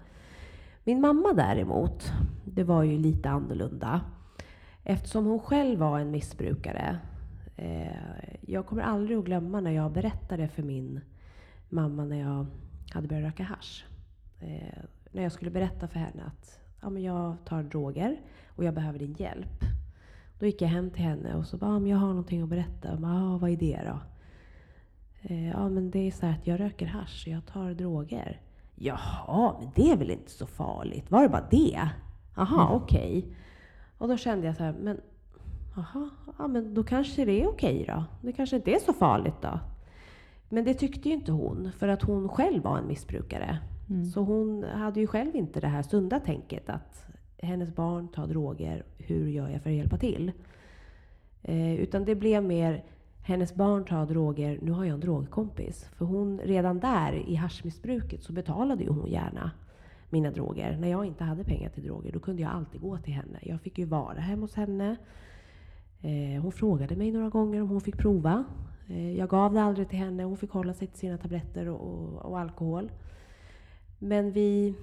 [0.83, 2.11] Min mamma däremot,
[2.45, 4.01] det var ju lite annorlunda.
[4.83, 6.97] Eftersom hon själv var en missbrukare.
[7.55, 7.87] Eh,
[8.41, 11.01] jag kommer aldrig att glömma när jag berättade för min
[11.69, 12.45] mamma när jag
[12.93, 13.85] hade börjat röka hasch.
[14.39, 18.73] Eh, när jag skulle berätta för henne att ja, men jag tar droger och jag
[18.73, 19.63] behöver din hjälp.
[20.39, 22.49] Då gick jag hem till henne och så bara, "Ja, men jag har någonting att
[22.49, 22.87] berätta.
[22.89, 23.99] Jag bara, "Ja, vad är det då?
[25.21, 28.41] Eh, ja, men det är så här att jag röker hasch och jag tar droger.
[28.75, 31.11] Jaha, men det är väl inte så farligt?
[31.11, 31.89] Var det bara det?
[32.35, 32.75] Jaha, Mm.
[32.83, 33.35] okej.
[33.97, 35.01] Och då kände jag så här, men
[35.75, 38.03] jaha, ja, men då kanske det är okej då.
[38.21, 39.59] Det kanske inte är så farligt då.
[40.49, 43.59] Men det tyckte ju inte hon, för att hon själv var en missbrukare.
[43.89, 44.05] Mm.
[44.05, 47.05] Så hon hade ju själv inte det här sunda tänket att
[47.37, 50.31] hennes barn tar droger, hur gör jag för att hjälpa till?
[51.41, 52.83] Eh, utan det blev mer,
[53.23, 55.89] hennes barn tar droger, nu har jag en drogkompis.
[55.97, 59.51] För hon, redan där i haschmissbruket så betalade ju hon gärna
[60.09, 60.77] mina droger.
[60.77, 63.39] När jag inte hade pengar till droger, då kunde jag alltid gå till henne.
[63.41, 64.95] Jag fick ju vara hemma hos henne.
[66.05, 68.43] Eh, hon frågade mig några gånger om hon fick prova.
[68.87, 70.23] Eh, jag gav det aldrig till henne.
[70.23, 72.91] Hon fick hålla sig till sina tabletter och, och, alkohol.
[73.99, 74.75] Men vi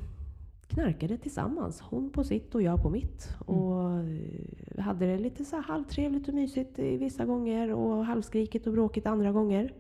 [0.66, 1.80] knarkade tillsammans.
[1.80, 3.36] Hon på sitt och jag på mitt.
[3.38, 9.06] Och eh, hade det lite så halvtrevligt och mysigt vissa gånger och halvskrikigt och bråkigt
[9.06, 9.72] andra gånger.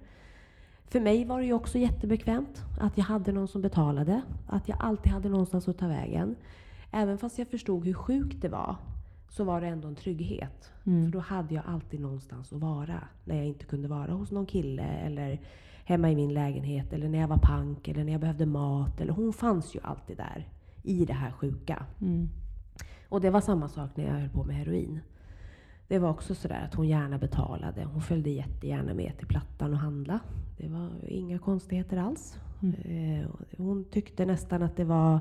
[0.86, 4.22] För mig var det ju också jättebekvämt att jag hade någon som betalade.
[4.46, 6.36] Att jag alltid hade någonstans att ta vägen.
[6.90, 8.76] Även fast jag förstod hur sjukt det var
[9.32, 10.72] så var det ändå en trygghet.
[10.84, 11.04] Mm.
[11.04, 13.08] För då hade jag alltid någonstans att vara.
[13.24, 15.40] När jag inte kunde vara hos någon kille eller
[15.84, 16.92] hemma i min lägenhet.
[16.92, 19.00] Eller när jag var pank eller när jag behövde mat.
[19.00, 20.48] Eller hon fanns ju alltid där
[20.82, 21.86] i det här sjuka.
[22.00, 22.28] Mm.
[23.08, 25.00] Och det var samma sak när jag höll på med heroin.
[25.88, 27.84] Det var också sådär att hon gärna betalade.
[27.84, 30.20] Hon följde jättegärna med till Plattan och handla.
[30.56, 32.38] Det var inga konstigheter alls.
[32.62, 32.74] Mm.
[32.74, 35.20] Eh, hon tyckte nästan att det var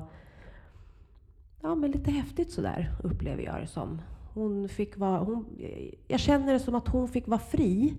[1.62, 4.00] ja, men lite häftigt sådär, upplever jag det som.
[4.34, 5.46] Hon fick vara, hon,
[6.08, 7.96] jag känner det som att hon fick vara fri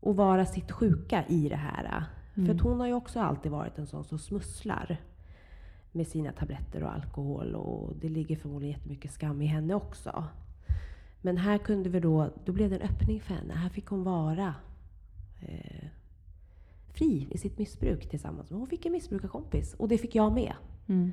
[0.00, 2.04] och vara sitt sjuka i det här.
[2.34, 2.46] Mm.
[2.46, 4.96] För att hon har ju också alltid varit en sån som smusslar
[5.92, 7.54] med sina tabletter och alkohol.
[7.54, 10.24] Och det ligger förmodligen jättemycket skam i henne också.
[11.20, 13.54] Men här kunde vi då, då blev det en öppning för henne.
[13.54, 14.54] Här fick hon vara
[15.40, 15.88] eh,
[16.92, 18.50] fri i sitt missbruk tillsammans.
[18.50, 20.52] Men hon fick en missbrukarkompis och det fick jag med.
[20.86, 21.12] Mm.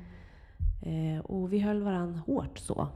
[0.82, 2.88] Eh, och vi höll varandra hårt så.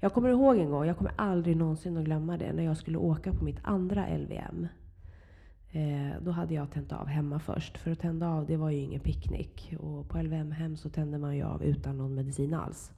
[0.00, 2.98] Jag kommer ihåg en gång, jag kommer aldrig någonsin att glömma det, när jag skulle
[2.98, 4.66] åka på mitt andra LVM.
[5.72, 7.78] Eh, då hade jag tänt av hemma först.
[7.78, 9.74] För att tända av, det var ju ingen picknick.
[9.78, 12.92] Och på LVM-hem så tände man ju av utan någon medicin alls.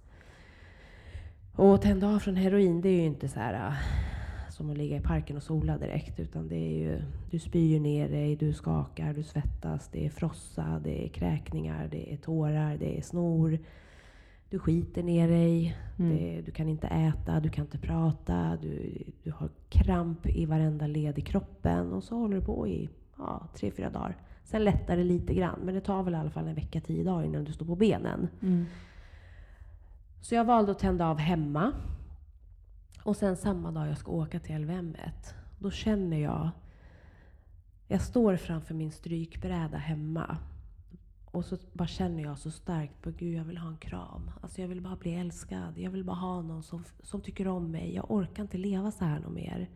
[1.55, 3.75] Och tända av från heroin, det är ju inte så här ah,
[4.51, 6.21] som att ligga i parken och sola direkt.
[6.21, 10.81] Utan det är ju, du spyr ner dig, du skakar, du svettas, det är frossa,
[10.85, 13.59] det är kräkningar, det är tårar, det är snor.
[14.51, 16.17] Du skiter ner dig, Mm.
[16.17, 20.87] det, du kan inte äta, du kan inte prata, du, du har kramp i varenda
[20.87, 21.93] led i kroppen.
[21.93, 24.17] Och så håller du på i ja, tre, fyra dagar.
[24.45, 27.05] Sen lättar det lite grann, men det tar väl i alla fall en vecka, tio
[27.05, 28.29] dagar innan du står på benen.
[28.43, 28.65] Mm.
[30.21, 31.73] Så jag valde att tända av hemma.
[33.03, 34.97] Och sen samma dag jag ska åka till LVM,
[35.59, 36.51] då känner jag...
[37.89, 40.37] Jag står framför min strykbräda hemma.
[41.31, 44.31] Och så bara känner jag så starkt på Gud, jag vill ha en kram.
[44.41, 45.79] Alltså jag vill bara bli älskad.
[45.79, 47.95] Jag vill bara ha någon som, som tycker om mig.
[47.95, 49.71] Jag orkar inte leva så här något mer.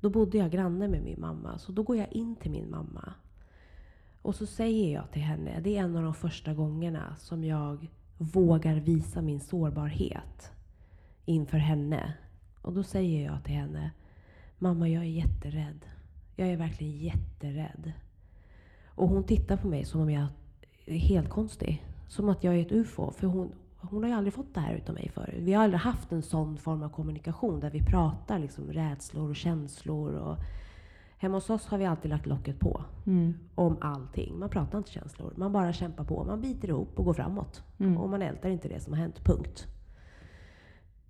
[0.00, 1.58] Då bodde jag granne med min mamma.
[1.58, 3.14] Så då går jag in till min mamma.
[4.22, 7.90] Och så säger jag till henne, det är en av de första gångerna som jag
[8.18, 10.52] vågar visa min sårbarhet
[11.24, 12.14] inför henne.
[12.62, 13.90] Och då säger jag till henne,
[14.58, 15.86] mamma jag är jätterädd.
[16.36, 17.92] Jag är verkligen jätterädd.
[18.86, 20.26] Och hon tittar på mig som om jag
[20.86, 21.86] helt konstig.
[22.08, 23.10] Som att jag är ett ufo.
[23.10, 25.34] För hon, hon har ju aldrig fått det här utav mig förut.
[25.38, 29.36] Vi har aldrig haft en sån form av kommunikation där vi pratar liksom rädslor och
[29.36, 30.12] känslor.
[30.14, 30.36] Och
[31.18, 33.34] hemma hos oss har vi alltid lagt locket på Mm.
[33.54, 34.38] om allting.
[34.38, 35.32] Man pratar inte känslor.
[35.36, 36.24] Man bara kämpar på.
[36.24, 37.62] Man biter ihop och går framåt.
[37.78, 37.98] Mm.
[37.98, 39.24] Och man ältar inte det som har hänt.
[39.24, 39.66] Punkt.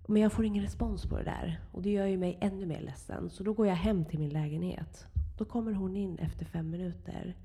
[0.07, 1.59] Men jag får ingen respons på det där.
[1.71, 3.29] Och det gör ju mig ännu mer ledsen.
[3.29, 5.05] Så då går jag hem till min lägenhet.
[5.37, 7.35] Då kommer hon in efter fem minuter.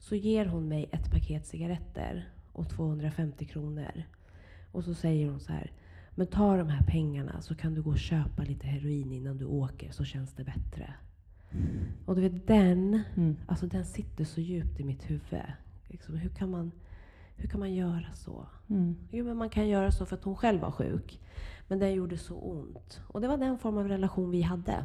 [0.00, 4.02] Så ger hon mig ett paket cigaretter och 250 kronor.
[4.72, 5.72] Och så säger hon så här.
[6.14, 9.44] Men ta de här pengarna så kan du gå och köpa lite heroin innan du
[9.44, 10.94] åker så känns det bättre.
[12.06, 13.36] Och du vet den, Mm.
[13.46, 15.42] alltså den sitter så djupt i mitt huvud.
[15.88, 16.72] Liksom, hur, kan man,
[17.36, 18.46] hur kan man göra så?
[18.68, 18.96] Mm.
[19.10, 21.20] Jo, men man kan göra så för att hon själv var sjuk.
[21.68, 23.00] Men den gjorde så ont.
[23.06, 24.84] Och det var den form av relation vi hade.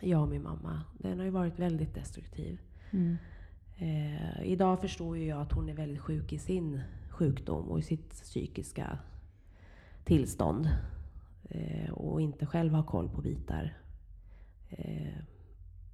[0.00, 0.82] Jag och min mamma.
[0.98, 2.60] Den har ju varit väldigt destruktiv.
[2.90, 3.16] Mm.
[3.76, 7.82] Eh, idag förstår ju jag att hon är väldigt sjuk i sin sjukdom och i
[7.82, 8.98] sitt psykiska
[10.04, 10.68] tillstånd.
[11.50, 13.76] Eh, och inte själv har koll på bitar.
[14.70, 15.14] Eh,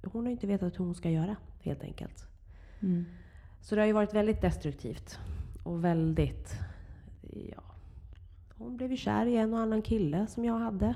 [0.03, 2.25] hon har inte vetat hur hon ska göra, helt enkelt.
[2.79, 3.05] Mm.
[3.61, 5.19] Så det har ju varit väldigt destruktivt.
[5.63, 6.59] Och väldigt...
[7.31, 7.63] Ja.
[8.57, 10.95] Hon blev ju kär i en och annan kille som jag hade.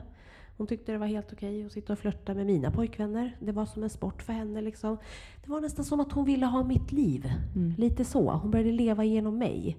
[0.58, 3.38] Hon tyckte det var helt okej att sitta och flörta med mina pojkvänner.
[3.40, 4.62] Det var som en sport för henne.
[4.62, 4.98] Liksom.
[5.44, 7.32] Det var nästan som att hon ville ha mitt liv.
[7.56, 7.74] Mm.
[7.78, 8.32] Lite så.
[8.32, 9.78] Hon började leva genom mig.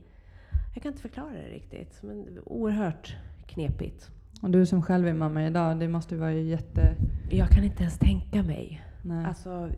[0.74, 2.02] Jag kan inte förklara det riktigt.
[2.02, 4.10] Men oerhört knepigt.
[4.42, 6.96] Och du som själv är mamma idag, det måste vara jätte...
[7.30, 9.24] Jag kan inte ens tänka mig Nej.
[9.24, 9.70] Alltså,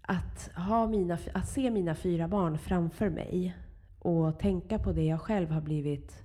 [0.00, 3.56] att, ha mina, att se mina fyra barn framför mig
[3.98, 6.22] och tänka på det jag själv har blivit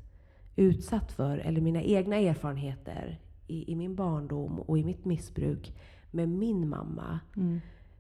[0.56, 3.20] utsatt för, eller mina egna erfarenheter
[3.52, 5.74] i, i min barndom och i mitt missbruk
[6.12, 7.20] med min mamma.
[7.38, 7.60] Mm.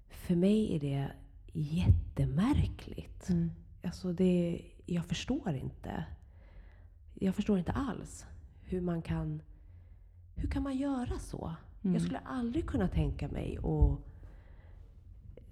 [0.09, 1.11] För mig är det
[1.53, 3.29] jättemärkligt.
[3.29, 3.51] Mm.
[3.83, 6.03] Alltså det, jag förstår inte.
[7.13, 8.25] Jag förstår inte alls
[8.63, 9.41] hur man kan...
[10.35, 11.53] Hur kan man göra så?
[11.81, 11.93] Mm.
[11.93, 13.89] Jag skulle aldrig kunna tänka mig och...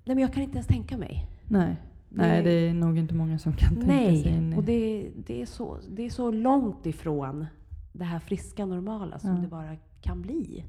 [0.06, 1.28] Nej men jag kan inte ens tänka mig.
[1.48, 1.76] Nej.
[2.10, 4.58] Nej, det är nog inte många som kan tänka Nej, sig in i.
[4.58, 7.46] och det, det, är så, det är så långt ifrån
[7.94, 9.42] det här friska, normala som Ja.
[9.42, 10.66] det bara kan bli.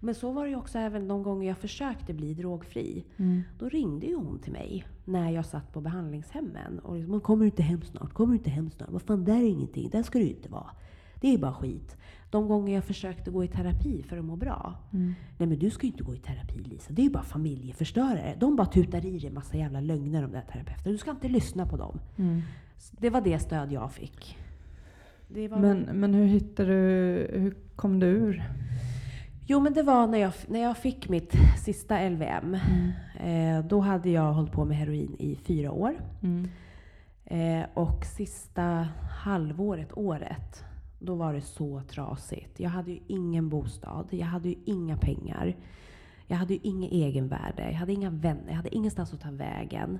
[0.00, 3.04] Men så var det ju också även de gånger jag försökte bli drogfri.
[3.16, 3.42] Mm.
[3.58, 6.78] Då ringde ju hon till mig när jag satt på behandlingshemmen.
[6.78, 8.12] Och liksom, "Men kommer du inte hem snart?
[8.12, 8.90] Kommer du inte hem snart?
[8.90, 9.90] Vad fan, där är ingenting.
[9.90, 10.70] Där ska du inte vara.
[11.20, 11.96] Det är bara skit.
[12.30, 14.74] De gånger jag försökte gå i terapi för att må bra.
[14.92, 15.14] Mm.
[15.38, 16.92] Nej men du ska ju inte gå i terapi Lisa.
[16.92, 18.36] Det är ju bara familjeförstörare.
[18.40, 20.92] De bara tutar i dig massa jävla lögner de där terapeuterna.
[20.92, 21.98] Du ska inte lyssna på dem.
[22.16, 22.42] Mm.
[22.90, 24.36] Det var det stöd jag fick.
[25.60, 28.42] Men, men hur hittade du, hur kom du ur?
[29.48, 31.32] Jo, men det var när jag, när jag fick mitt
[31.64, 32.54] sista LVM.
[33.20, 35.94] Eh, då hade jag hållit på med heroin i fyra år.
[36.22, 36.48] Mm.
[37.24, 38.88] Eh, och sista
[39.24, 40.64] halvåret, året,
[40.98, 42.60] då var det så trasigt.
[42.60, 45.56] Jag hade ju ingen bostad, jag hade ju inga pengar.
[46.26, 49.98] Jag hade ju inget egenvärde, jag hade inga vänner, jag hade ingenstans att ta vägen.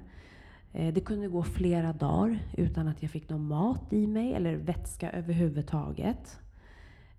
[0.76, 4.56] Eh, det kunde gå flera dagar utan att jag fick någon mat i mig eller
[4.56, 6.38] vätska överhuvudtaget.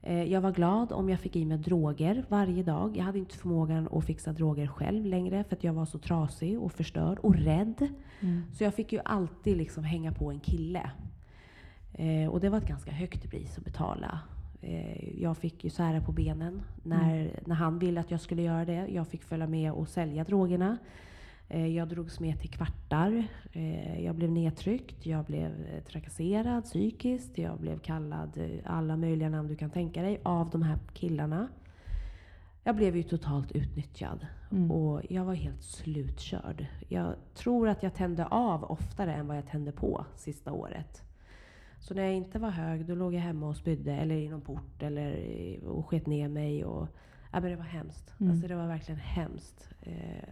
[0.02, 2.98] Eh, Jag var glad om jag fick i mig droger varje dag.
[2.98, 6.60] Jag hade inte förmågan att fixa droger själv längre för att jag var så trasig
[6.60, 7.88] och förstörd och rädd.
[8.20, 8.44] Mm.
[8.54, 10.92] Så jag fick ju alltid liksom hänga på en kille.
[11.94, 14.20] Eh, och det var ett ganska högt pris att betala.
[14.62, 18.66] Eh, jag fick ju sära på benen när, när han ville att jag skulle göra
[18.66, 18.88] det.
[18.88, 20.78] Jag fick följa med och sälja drogerna.
[21.50, 23.28] Eh, jag drogs med till kvartar.
[23.52, 25.06] Eh, jag blev nedtryckt.
[25.06, 27.38] Jag blev eh, trakasserad psykiskt.
[27.38, 31.48] Jag blev kallad alla möjliga namn du kan tänka dig av de här killarna.
[32.64, 34.28] Jag blev ju totalt utnyttjad.
[34.52, 34.72] Mm.
[34.72, 36.66] Och jag var helt slutkörd.
[36.90, 41.04] Jag tror att jag tände av oftare än vad jag tände på sista året.
[41.80, 44.42] Så när jag inte var hög, då låg jag hemma och spydde eller i någon
[44.42, 46.66] port eller och sket ner mig.
[46.66, 46.88] Och,
[47.32, 48.14] ja, men det var hemskt.
[48.20, 48.32] Mm.
[48.32, 49.70] Alltså det var verkligen hemskt.
[49.82, 50.30] Eh,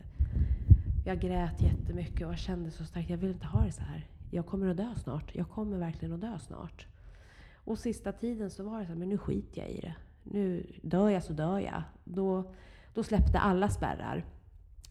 [1.06, 4.08] jag grät jättemycket och jag kände så starkt, jag vill inte ha det så här.
[4.32, 5.36] Jag kommer att dö snart.
[5.36, 6.88] Jag kommer verkligen att dö snart.
[7.54, 9.96] Och sista tiden så var det så här, men nu skiter jag i det.
[10.24, 11.84] Nu dör jag så dör jag.
[12.04, 12.54] Då,
[12.94, 14.26] då släppte alla spärrar.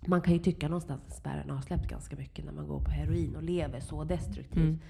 [0.07, 2.90] Man kan ju tycka någonstans att spärrarna har släppt ganska mycket när man går på
[2.90, 4.57] heroin och lever så destruktivt.
[4.57, 4.81] Mm.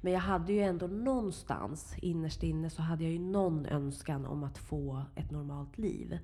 [0.00, 4.44] Men jag hade ju ändå någonstans innerst inne så hade jag ju någon önskan om
[4.44, 6.18] att få ett normalt liv.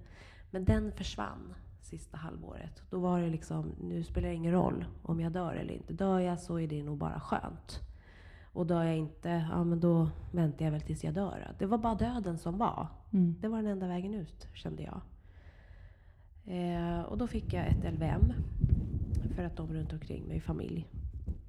[0.50, 2.82] Men den försvann sista halvåret.
[2.90, 5.92] Då var det liksom, nu spelar det ingen roll om jag dör eller inte.
[5.92, 7.80] Dör jag så är det nog bara skönt.
[8.52, 11.54] Och dör jag inte, ja men då väntar jag väl tills jag dör.
[11.58, 12.86] Det var bara döden som var.
[13.12, 13.34] Mm.
[13.40, 15.00] Det var den enda vägen ut, kände jag.
[16.46, 18.32] Eh, och då fick jag ett LVM.
[19.34, 20.86] För att de runt omkring mig, familj.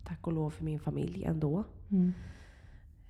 [0.03, 1.63] Tack och lov för min familj ändå.
[1.91, 2.13] Mm.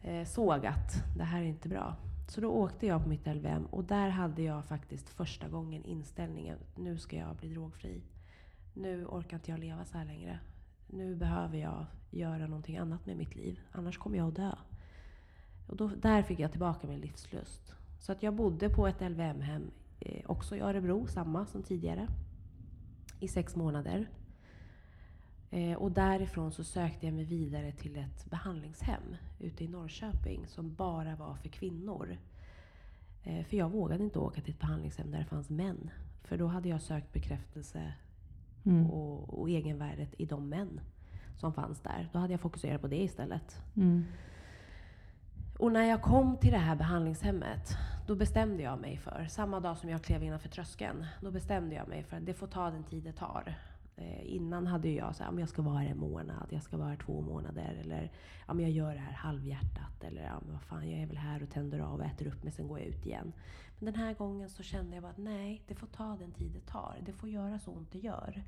[0.02, 1.96] Eh, såg att det här är inte bra.
[2.28, 6.58] Så då åkte jag på mitt LVM och där hade jag faktiskt första gången inställningen
[6.76, 8.02] nu ska jag bli drogfri.
[8.74, 10.40] Nu orkar inte jag leva så här längre.
[10.88, 13.60] Nu behöver jag göra någonting annat med mitt liv.
[13.72, 14.56] Annars kommer jag att dö.
[15.68, 17.74] Och då, där fick jag tillbaka min livslust.
[18.00, 22.08] Så att jag bodde på ett LVM-hem, eh, också i Örebro, samma som tidigare.
[23.20, 24.10] I sex månader.
[25.52, 30.76] Eh, och därifrån så sökte jag mig vidare till ett behandlingshem ute i Norrköping som
[30.76, 32.18] bara var för kvinnor.
[33.24, 35.90] Eh, för jag vågade inte åka till ett behandlingshem där det fanns män.
[36.24, 37.94] För då hade jag sökt bekräftelse
[38.66, 38.90] Mm.
[38.90, 40.80] och, och egenvärdet i de män
[41.38, 42.10] som fanns där.
[42.14, 43.62] Då hade jag fokuserat på det istället.
[43.76, 44.06] Mm.
[45.60, 47.78] Och när jag kom till det här behandlingshemmet,
[48.08, 51.88] då bestämde jag mig för, samma dag som jag klev innanför tröskeln, då bestämde jag
[51.88, 53.56] mig för att det får ta den tid det tar.
[53.98, 56.90] Eh, innan hade jag sagt att jag ska vara här en månad, jag ska vara
[56.90, 58.12] här två månader, eller
[58.48, 61.50] ja, jag gör det här halvhjärtat, eller ja, vad fan, jag är väl här och
[61.50, 63.34] tänder av och äter upp mig, sen går jag ut igen.
[63.80, 66.52] Men den här gången så kände jag bara att nej, det får ta den tid
[66.52, 66.96] det tar.
[67.06, 68.44] Det får göra så ont det gör.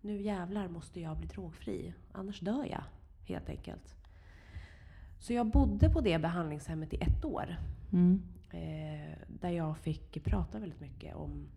[0.00, 2.82] Nu jävlar måste jag bli drogfri, annars dör jag
[3.24, 3.94] helt enkelt.
[5.18, 7.56] Så jag bodde på det behandlingshemmet i ett år.
[7.92, 8.22] Mm.
[8.50, 11.48] Eh, där jag fick prata väldigt mycket om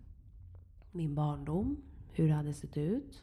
[0.90, 1.76] min barndom,
[2.12, 3.22] hur det hade sett ut,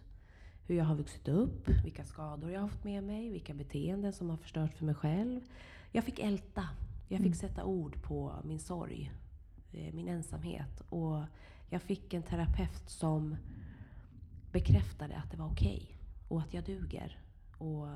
[0.65, 4.29] hur jag har vuxit upp, vilka skador jag har fått med mig, vilka beteenden som
[4.29, 5.41] har förstört för mig själv.
[5.91, 6.69] Jag fick älta.
[7.09, 7.33] Jag fick Mm.
[7.33, 9.11] sätta ord på min sorg,
[9.71, 10.81] eh, min ensamhet.
[10.89, 11.23] Och
[11.69, 13.35] jag fick en terapeut som
[14.51, 15.91] bekräftade att det var okej
[16.27, 17.19] och att jag duger.
[17.57, 17.87] Och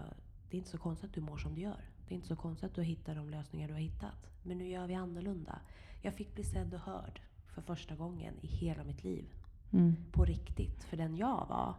[0.49, 1.89] det är inte så konstigt att du mår som du gör.
[2.07, 4.29] Det är inte så konstigt att du hittar de lösningar du har hittat.
[4.43, 5.59] Men nu gör vi annorlunda.
[6.01, 9.25] Jag fick bli sedd och hörd för första gången i hela mitt liv.
[9.73, 9.95] Mm.
[10.11, 11.75] På riktigt, för den jag var.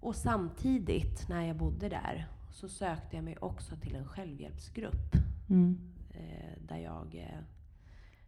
[0.00, 5.14] Och samtidigt, när jag bodde där, så sökte jag mig också till en självhjälpsgrupp.
[5.48, 5.78] Mm.
[6.10, 7.40] Eh, där jag eh,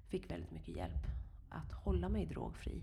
[0.09, 1.07] fick väldigt mycket hjälp
[1.49, 2.83] att hålla mig drogfri.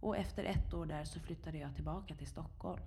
[0.00, 2.82] Och efter ett år där så flyttade jag tillbaka till Stockholm.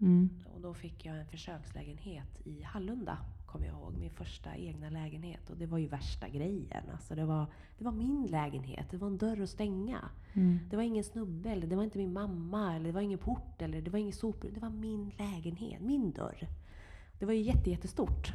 [0.00, 0.30] Mm.
[0.54, 3.18] Och då fick jag en försökslägenhet i Hallunda,
[3.52, 3.96] kommer jag ihåg.
[3.98, 5.50] Min första egna lägenhet.
[5.50, 6.84] Och det var ju värsta grejen.
[6.92, 7.46] Alltså det, var,
[7.78, 8.86] det var min lägenhet.
[8.90, 10.10] Det var en dörr att stänga.
[10.32, 10.58] Mm.
[10.70, 13.62] Det var ingen snubbe, eller det var inte min mamma, eller det var ingen port,
[13.62, 14.50] eller det var ingen sopor.
[14.54, 16.48] Det var min lägenhet, min dörr.
[17.18, 18.32] Det var ju jätte, jättestort.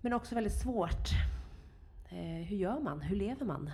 [0.00, 1.08] Men också väldigt svårt.
[2.08, 3.00] Eh, hur gör man?
[3.00, 3.70] Hur lever man?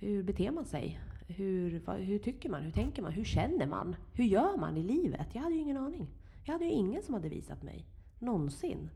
[0.00, 1.00] Hur beter man sig?
[1.28, 2.62] Hur, vad, hur tycker man?
[2.62, 3.12] Hur tänker man?
[3.12, 3.96] Hur känner man?
[4.12, 5.26] Hur gör man i livet?
[5.32, 6.08] Jag hade ju ingen aning.
[6.44, 7.86] Jag hade ju ingen som hade visat mig.
[8.18, 8.90] Någonsin.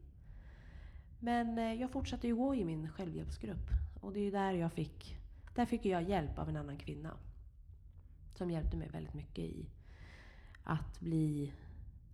[1.21, 3.71] Men eh, jag fortsatte ju gå i min självhjälpsgrupp.
[4.01, 5.17] Och det är ju där jag fick,
[5.55, 7.17] där fick jag hjälp av en annan kvinna.
[8.35, 9.67] Som hjälpte mig väldigt mycket i
[10.65, 11.53] att bli,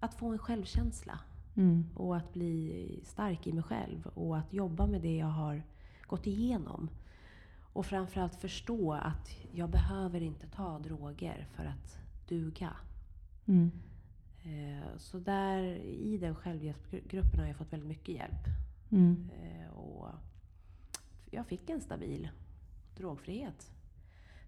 [0.01, 1.19] att få en självkänsla.
[1.57, 1.85] Mm.
[1.95, 4.07] Och att bli stark i mig själv.
[4.07, 5.63] Och att jobba med det jag har
[6.07, 6.91] gått igenom.
[7.73, 11.99] Och framförallt förstå att jag behöver inte ta droger för att
[12.29, 12.77] duga.
[13.47, 13.71] Mm.
[14.43, 18.66] Eh, så där i den självhjälpsgruppen har jag fått väldigt mycket hjälp.
[18.91, 19.31] Mm.
[19.31, 20.09] Eh, och
[21.31, 22.29] jag fick en stabil
[22.97, 23.73] drogfrihet.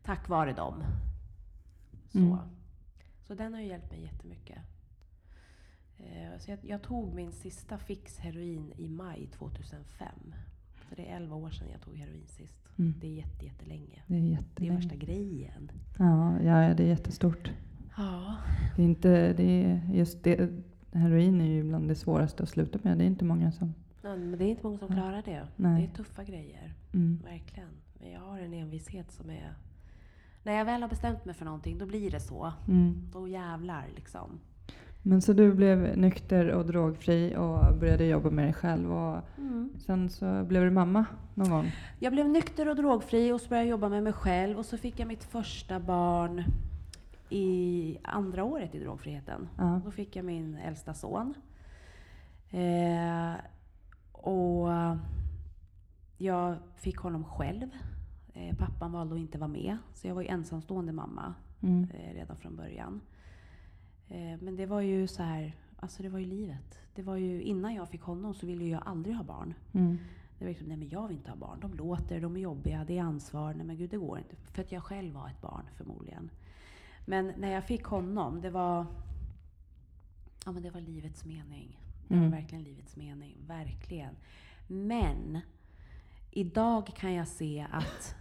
[0.03, 0.85] Tack vare dem.
[2.13, 2.39] Så, mm.
[3.23, 4.59] så den har ju hjälpt mig jättemycket.
[5.99, 10.09] Eh, så jag, jag, tog min sista fix heroin i maj 2005.
[10.89, 12.69] Så det är 11 år sedan jag tog heroin sist.
[12.79, 12.95] Mm.
[13.01, 14.03] Det är jätte, jättelänge.
[14.07, 14.49] Det är, jättelänge.
[14.55, 15.71] det är värsta grejen.
[15.99, 17.51] Ja, ja, det är jättestort.
[17.97, 18.37] Ja.
[18.77, 20.51] Det är inte, det är just det,
[20.93, 22.99] heroin är ju bland det svåraste att sluta med.
[22.99, 23.75] Det är inte många som...
[24.03, 25.47] Ja, men det är inte många som klarar det.
[25.57, 25.83] Nej.
[25.83, 26.75] Det är tuffa grejer.
[26.95, 27.19] Mm.
[27.25, 27.69] Verkligen.
[28.01, 29.55] Men jag har en envishet som är...
[30.43, 32.53] När jag väl har bestämt mig för någonting, då blir det så.
[32.69, 33.11] Mm.
[33.13, 34.41] Då jävlar liksom.
[35.03, 38.93] Men så du blev nykter och drogfri och började jobba med dig själv.
[38.93, 39.71] Och mm.
[39.79, 41.73] Sen så blev du mamma någon gång?
[41.99, 44.59] Jag blev nykter och drogfri och så började jag jobba med mig själv.
[44.59, 46.45] Och så fick jag mitt första barn
[47.31, 49.49] i andra året i drogfriheten.
[49.59, 49.81] Ja.
[49.85, 51.35] Då fick jag min äldsta son.
[52.51, 53.33] Eh,
[54.29, 54.69] och
[56.19, 57.69] jag fick honom själv.
[58.35, 59.77] Eh, pappan valde att inte vara med.
[59.95, 61.89] Så jag var ju ensamstående mamma mm.
[61.95, 63.01] eh, redan från början.
[64.09, 66.79] Eh, men det var ju så här, alltså det var ju livet.
[66.95, 69.55] Det var ju, innan jag fick honom så ville jag aldrig ha barn.
[69.73, 69.99] Mm.
[70.39, 71.61] Det var liksom, nej men jag vill inte ha barn.
[71.61, 73.55] De låter, de är jobbiga, det är ansvar.
[73.55, 74.37] Nej men gud, det går inte.
[74.37, 76.31] För att jag själv var ett barn förmodligen.
[77.07, 78.87] Men när jag fick honom, det var,
[80.45, 81.81] ja, men det var livets mening.
[82.09, 82.31] Det var mm.
[82.31, 83.37] verkligen livets mening.
[83.47, 84.17] Verkligen.
[84.67, 85.41] Men
[86.31, 88.15] idag kan jag se att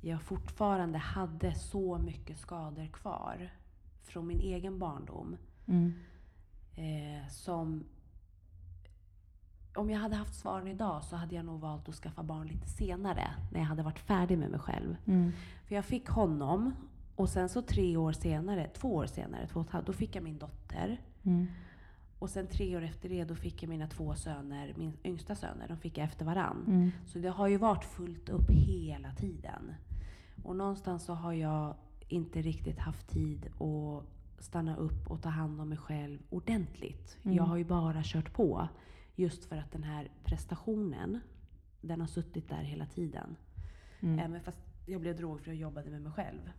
[0.00, 3.50] jag fortfarande hade så mycket skador kvar
[4.02, 5.36] från min egen barndom.
[5.66, 5.94] Mm.
[6.74, 7.84] Eh, som
[9.74, 12.68] om jag hade haft svaren idag så hade jag nog valt att skaffa barn lite
[12.68, 13.34] senare.
[13.52, 14.96] När jag hade varit färdig med mig själv.
[15.06, 15.32] Mm.
[15.66, 16.72] För jag fick honom
[17.16, 20.24] och sen så tre år senare, två år senare, två och halvt, då fick jag
[20.24, 21.00] min dotter.
[21.22, 21.46] Mm.
[22.18, 25.68] Och sen tre år efter det, då fick jag mina två söner, min yngsta söner,
[25.68, 26.64] de fick jag efter varann.
[26.66, 26.90] Mm.
[27.06, 29.74] Så det har ju varit fullt upp hela tiden.
[30.44, 31.74] Och någonstans så har jag
[32.08, 34.04] inte riktigt haft tid att
[34.44, 37.18] stanna upp och ta hand om mig själv ordentligt.
[37.22, 37.36] Mm.
[37.36, 38.68] Jag har ju bara kört på.
[39.14, 41.20] Just för att den här prestationen,
[41.80, 43.36] den har suttit där hela tiden.
[44.00, 44.18] Mm.
[44.18, 46.50] Även fast jag blev drogfri och jobbade med mig själv.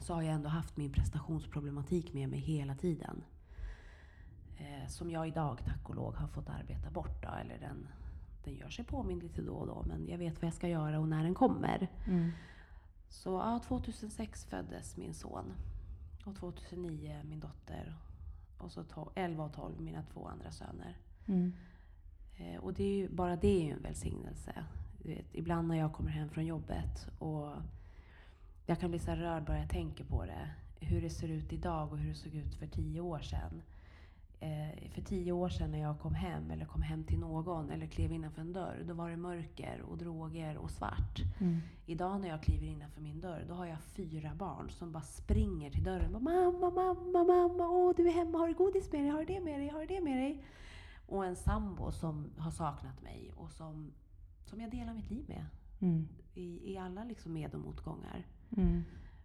[0.00, 3.24] Så har jag ändå haft min prestationsproblematik med mig hela tiden.
[4.58, 7.22] Eh, som jag idag, tack och lov, har fått arbeta bort.
[7.22, 7.88] Då, eller den,
[8.44, 11.00] den gör sig påmind lite då och då, men jag vet vad jag ska göra
[11.00, 11.88] och när den kommer.
[12.06, 12.30] Mm.
[13.08, 15.54] Så ja, 2006 föddes min son.
[16.24, 17.96] Och 2009 min dotter.
[18.58, 20.96] Och så 12, 11 och 12 mina två andra söner.
[21.26, 21.52] Mm.
[22.36, 24.64] Eh, och det är ju, bara det är ju en välsignelse.
[25.04, 27.52] Vet, ibland när jag kommer hem från jobbet och
[28.66, 30.50] jag kan bli så rörd bara jag tänker på det.
[30.80, 33.62] Hur det ser ut idag och hur det såg ut för tio år sedan
[34.98, 38.12] för tio år sedan när jag kom hem eller kom hem till någon eller klev
[38.12, 41.20] innanför en dörr, då var det mörker och droger och svart.
[41.38, 41.58] Mm.
[41.86, 45.70] Idag när jag kliver innanför min dörr, då har jag fyra barn som bara springer
[45.70, 46.14] till dörren.
[46.14, 49.34] Och, mamma, mamma, mamma, åh du är hemma, har du godis med dig, har du
[49.34, 50.44] det med dig, har du det med dig?
[51.06, 53.92] Och en sambo som har saknat mig och som,
[54.44, 55.46] som jag delar mitt liv med.
[55.80, 56.08] Mm.
[56.34, 58.26] I, I alla liksom med och motgångar.
[58.56, 58.82] Mm.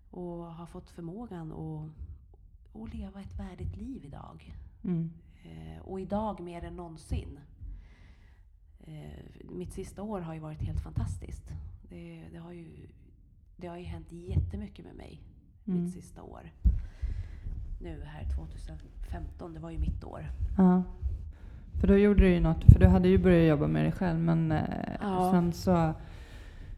[0.09, 4.55] Och har fått förmågan att, att leva ett värdigt liv idag.
[4.83, 5.09] Mm.
[5.43, 7.39] Eh, och idag mer än någonsin.
[8.79, 11.53] Eh, mitt sista år har ju varit helt fantastiskt.
[11.89, 12.67] Det, det, har, ju,
[13.57, 15.21] det har ju hänt jättemycket med mig
[15.65, 15.83] mm.
[15.83, 16.51] mitt sista år.
[17.81, 20.31] Nu här 2015, det var ju mitt år.
[20.57, 20.83] Ja.
[21.79, 24.19] För då gjorde du ju något, för du hade ju börjat jobba med dig själv
[24.19, 24.59] men eh,
[25.01, 25.31] ja.
[25.31, 25.93] sen så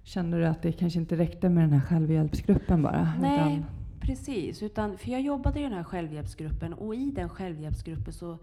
[0.04, 3.14] kände du att det kanske inte räckte med den här självhjälpsgruppen bara?
[3.22, 3.66] Nej, utan
[4.06, 4.64] precis.
[4.64, 8.38] Utan, för jag jobbade i den här självhjälpsgruppen och i den självhjälpsgruppen så,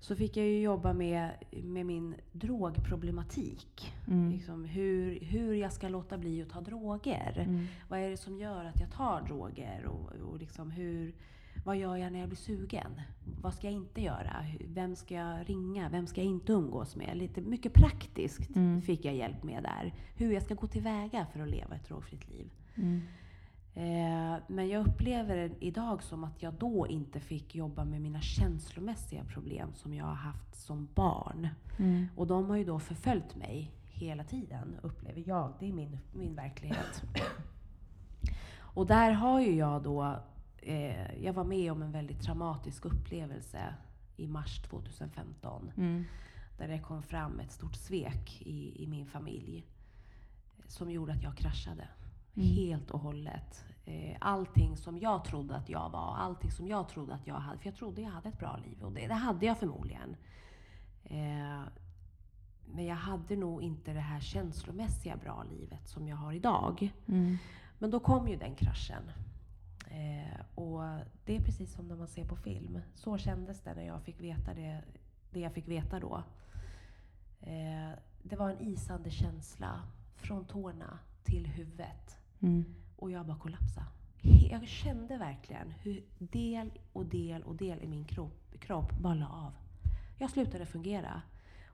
[0.00, 3.92] så fick jag ju jobba med, med min drogproblematik.
[4.08, 4.30] Mm.
[4.30, 7.44] Liksom hur, hur jag ska låta bli att ta droger.
[7.48, 7.66] Mm.
[7.88, 9.86] Vad är det som gör att jag tar droger?
[9.86, 11.14] Och, och liksom hur,
[11.64, 13.00] vad gör jag när jag blir sugen?
[13.40, 14.46] Vad ska jag inte göra?
[14.66, 15.88] Vem ska jag ringa?
[15.88, 17.16] Vem ska jag inte umgås med?
[17.16, 18.82] Lite mycket praktiskt Mm.
[18.82, 19.94] fick jag hjälp med där.
[20.16, 22.50] Hur jag ska gå tillväga för att leva ett drogfritt liv.
[22.74, 23.00] Mm.
[23.76, 28.20] Eh, men jag upplever det idag som att jag då inte fick jobba med mina
[28.20, 31.48] känslomässiga problem som jag har haft som barn.
[31.78, 32.06] Mm.
[32.16, 35.52] Och de har ju då förföljt mig hela tiden, upplever jag.
[35.60, 37.02] Det är min, min verklighet.
[38.74, 40.16] Och där har ju jag då,
[40.56, 43.74] eh, jag var med om en väldigt traumatisk upplevelse
[44.16, 45.70] i mars 2015.
[45.76, 46.04] Mm.
[46.58, 49.66] Där det kom fram ett stort svek i, i min familj.
[50.66, 51.88] Som gjorde att jag kraschade.
[52.36, 52.48] Mm.
[52.48, 53.64] Helt och hållet.
[53.84, 57.58] Eh, allting som jag trodde att jag var, allting som jag trodde att jag hade.
[57.58, 60.16] För jag trodde jag hade ett bra liv och det, det hade jag förmodligen.
[61.04, 61.62] Eh,
[62.66, 66.92] men jag hade nog inte det här känslomässiga bra livet som jag har idag.
[67.06, 67.36] Mm.
[67.78, 69.10] Men då kom ju den kraschen.
[69.90, 70.82] Eh, och
[71.24, 72.80] det är precis som när man ser på film.
[72.94, 74.82] Så kändes det när jag fick veta det,
[75.30, 76.22] det jag fick veta då.
[77.40, 79.82] Eh, det var en isande känsla
[80.16, 82.18] från tårna till huvudet.
[82.44, 82.64] Mm.
[82.96, 83.86] Och jag bara kollapsade.
[84.50, 89.28] Jag kände verkligen hur del och del och del i min kropp, kropp bara la
[89.28, 89.52] av.
[90.18, 91.22] Jag slutade fungera.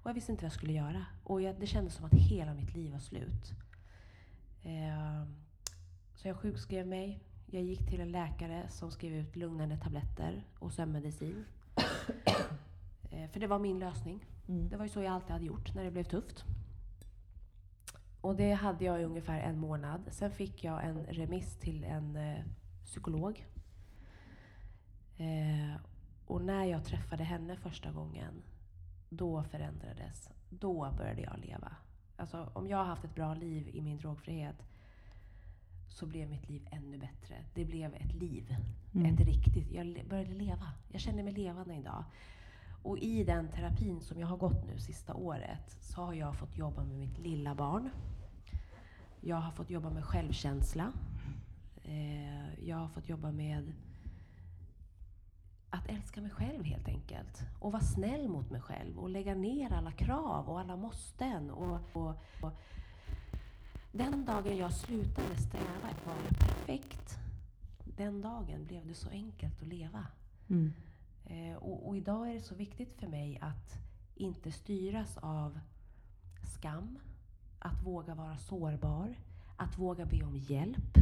[0.02, 1.06] Och jag visste inte vad jag skulle göra.
[1.24, 3.52] Och jag, det kändes som att hela mitt liv var slut.
[4.62, 5.24] Eh,
[6.14, 7.20] så jag sjukskrev mig.
[7.46, 11.44] Jag gick till en läkare som skrev ut lugnande tabletter och sömnmedicin.
[13.10, 14.24] eh, för det var min lösning.
[14.48, 14.68] Mm.
[14.68, 16.44] Det var ju så jag alltid hade gjort när det blev tufft.
[18.20, 20.00] Och det hade jag i ungefär en månad.
[20.10, 22.44] Sen fick jag en remiss till en eh,
[22.84, 23.46] psykolog.
[25.16, 25.80] Eh,
[26.26, 28.42] och när jag träffade henne första gången,
[29.08, 30.30] då förändrades.
[30.48, 31.76] Då började jag leva.
[32.16, 34.56] Alltså om jag har haft ett bra liv i min drogfrihet
[35.88, 37.44] så blev mitt liv ännu bättre.
[37.54, 38.56] Det blev ett liv.
[38.94, 39.14] Mm.
[39.14, 39.70] Ett riktigt...
[39.70, 40.72] Jag började leva.
[40.88, 42.04] Jag känner mig levande idag.
[42.82, 46.58] Och i den terapin som jag har gått nu sista året så har jag fått
[46.58, 47.90] jobba med mitt lilla barn.
[49.20, 50.92] Jag har fått jobba med självkänsla.
[51.84, 53.72] Eh, jag har fått jobba med
[55.70, 57.42] att älska mig själv helt enkelt.
[57.60, 61.50] Och vara snäll mot mig själv och lägga ner alla krav och alla måsten.
[61.50, 62.52] Och, och, och
[63.92, 67.18] den dagen jag slutade sträva efter att vara perfekt,
[67.84, 70.06] den dagen blev det så enkelt att leva.
[70.48, 70.72] Mm.
[71.30, 73.78] Eh, och, och idag är det så viktigt för mig att
[74.14, 75.60] inte styras av
[76.54, 76.98] skam,
[77.58, 79.14] att våga vara sårbar,
[79.56, 80.96] att våga be om hjälp,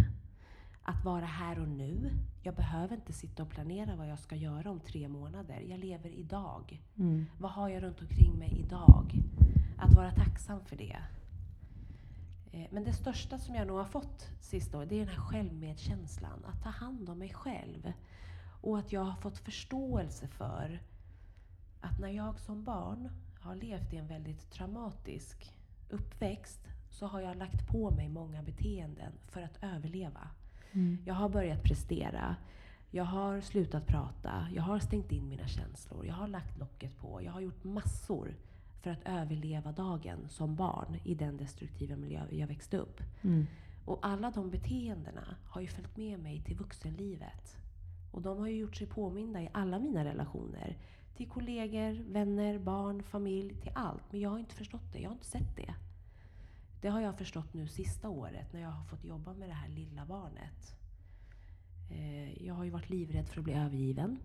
[0.82, 2.10] att vara här och nu.
[2.42, 5.60] Jag behöver inte sitta och planera vad jag ska göra om tre månader.
[5.60, 6.82] Jag lever idag.
[6.96, 7.26] Mm.
[7.38, 9.22] Vad har jag runt omkring mig idag?
[9.78, 10.96] Att vara tacksam för det.
[12.52, 15.22] Eh, Men det största som jag nog har fått sista året, det är den här
[15.22, 16.44] självmedkänslan.
[16.44, 17.92] Att ta hand om mig själv.
[18.60, 20.82] Och att jag har fått förståelse för
[21.80, 25.54] att när jag som barn har levt i en väldigt traumatisk
[25.90, 30.28] uppväxt så har jag lagt på mig många beteenden för att överleva.
[30.72, 30.98] Mm.
[31.06, 32.36] Jag har börjat prestera.
[32.90, 34.48] Jag har slutat prata.
[34.54, 36.06] Jag har stängt in mina känslor.
[36.06, 37.22] Jag har lagt locket på.
[37.22, 38.36] Jag har gjort massor
[38.80, 43.00] för att överleva dagen som barn i den destruktiva miljö jag växte upp.
[43.22, 43.46] Mm.
[43.84, 47.56] Och alla de beteendena har ju följt med mig till vuxenlivet.
[48.18, 50.76] Och de har ju gjort sig påminda i alla mina relationer.
[51.16, 54.02] Till kollegor, vänner, barn, familj, till allt.
[54.10, 54.98] Men jag har inte förstått det.
[54.98, 55.74] Jag har inte sett det.
[56.80, 59.68] Det har jag förstått nu sista året när jag har fått jobba med det här
[59.68, 60.74] lilla barnet.
[61.90, 64.18] Eh, Jag har ju varit livrädd för att bli övergiven.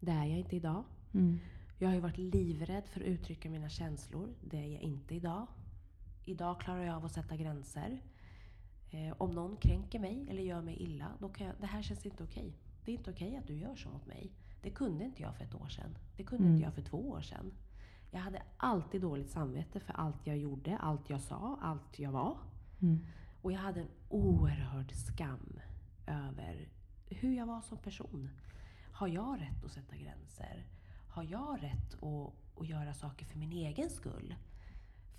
[0.00, 0.84] Det är jag inte idag.
[1.14, 1.38] Mm.
[1.78, 4.34] Jag har ju varit livrädd för att uttrycka mina känslor.
[4.44, 5.46] Det är jag inte idag.
[6.24, 8.00] Idag klarar jag av att sätta gränser.
[8.90, 12.06] Eh, om någon kränker mig eller gör mig illa, då kan jag, det här känns
[12.06, 12.56] inte okej.
[12.84, 14.32] Det är inte okej att du gör så mot mig.
[14.62, 15.98] Det kunde inte jag för ett år sedan.
[16.16, 16.54] Det kunde Mm.
[16.54, 17.52] inte jag för två år sedan.
[18.10, 22.36] Jag hade alltid dåligt samvete för allt jag gjorde, allt jag sa, allt jag var.
[22.82, 23.06] Mm.
[23.42, 25.60] Och jag hade en oerhörd skam
[26.06, 26.68] över
[27.06, 28.30] hur jag var som person.
[28.92, 30.66] Har jag rätt att sätta gränser?
[31.08, 34.34] Har jag rätt att, att göra saker för min egen skull?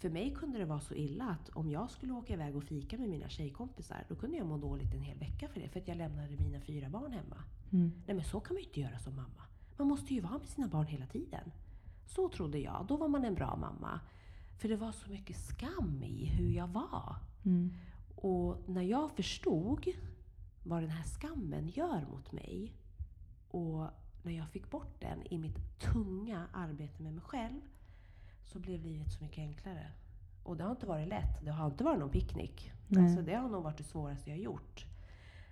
[0.01, 2.97] För mig kunde det vara så illa att om jag skulle åka iväg och fika
[2.97, 5.87] med mina tjejkompisar, då kunde jag må dåligt en hel vecka för det, för att
[5.87, 7.43] jag lämnade mina fyra barn hemma.
[7.71, 7.91] Mm.
[8.05, 9.43] Nej men så kan man ju inte göra som mamma.
[9.77, 11.51] Man måste ju vara med sina barn hela tiden.
[12.05, 12.85] Så trodde jag.
[12.87, 13.99] Då var man en bra mamma.
[14.59, 17.15] För det var så mycket skam i hur jag var.
[17.45, 17.73] Mm.
[18.15, 19.87] Och när jag förstod
[20.63, 22.73] vad den här skammen gör mot mig.
[23.47, 23.87] Och
[24.23, 27.61] när jag fick bort den i mitt tunga arbete med mig själv
[28.51, 29.91] så blev livet så mycket enklare.
[30.43, 31.45] Och det har inte varit lätt.
[31.45, 32.71] Det har inte varit någon picknick.
[32.97, 34.85] Alltså det har nog varit det svåraste jag gjort.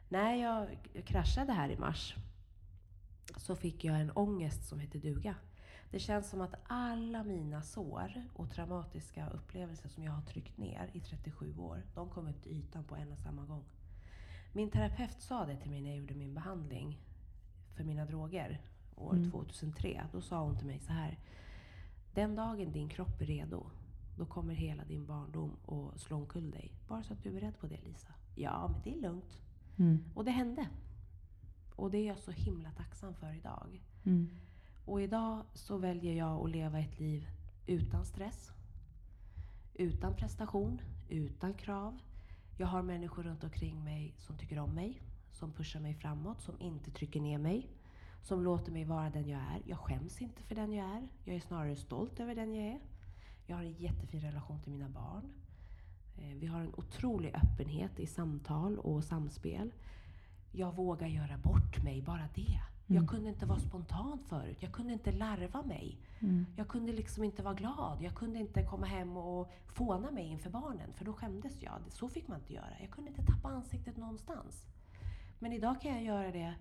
[0.10, 2.16] När jag kraschade här i mars
[3.38, 5.36] så fick jag en ångest som heter duga.
[5.92, 10.90] Det känns som att alla mina sår och traumatiska upplevelser som jag har tryckt ner
[10.94, 13.64] i 37 år, de kom upp till ytan på en och samma gång.
[14.54, 17.00] Min terapeut sa det till mig när jag gjorde min behandling
[17.76, 18.62] för mina droger
[18.96, 19.32] år mm.
[19.32, 20.08] 2003.
[20.12, 21.18] Då sa hon till mig så här.
[22.14, 23.66] Den dagen din kropp är redo,
[24.18, 26.74] då kommer hela din barndom att slå omkull dig.
[26.88, 28.14] Bara så att du är beredd på det Lisa.
[28.36, 29.40] Ja, men det är lugnt.
[29.78, 30.04] Mm.
[30.16, 30.68] Och det hände.
[31.76, 33.84] Och det är jag så himla tacksam för idag.
[34.04, 34.30] Mm.
[34.86, 37.28] Och idag så väljer jag att leva ett liv
[37.68, 38.52] utan stress.
[39.74, 42.00] Utan prestation, utan krav.
[42.58, 45.02] Jag har människor runt omkring mig som tycker om mig,
[45.32, 47.68] som pushar mig framåt, som inte trycker ner mig.
[48.22, 49.62] Som låter mig vara den jag är.
[49.66, 51.08] Jag skäms inte för den jag är.
[51.24, 52.80] Jag är snarare stolt över den jag är.
[53.46, 55.24] Jag har en jättefin relation till mina barn.
[56.18, 59.72] Eh, vi har en otrolig öppenhet i samtal och samspel.
[60.52, 62.62] Jag vågar göra bort mig, bara det.
[62.90, 63.02] Mm.
[63.02, 64.58] Jag kunde inte vara spontan förut.
[64.60, 65.98] Jag kunde inte larva mig.
[66.20, 66.46] Mm.
[66.56, 67.98] Jag kunde liksom inte vara glad.
[68.02, 71.82] Jag kunde inte komma hem och fåna mig inför barnen, för då skämdes jag.
[71.90, 72.80] Så fick man inte göra.
[72.80, 74.66] Jag kunde inte tappa ansiktet någonstans.
[75.40, 76.54] Men idag kan jag göra det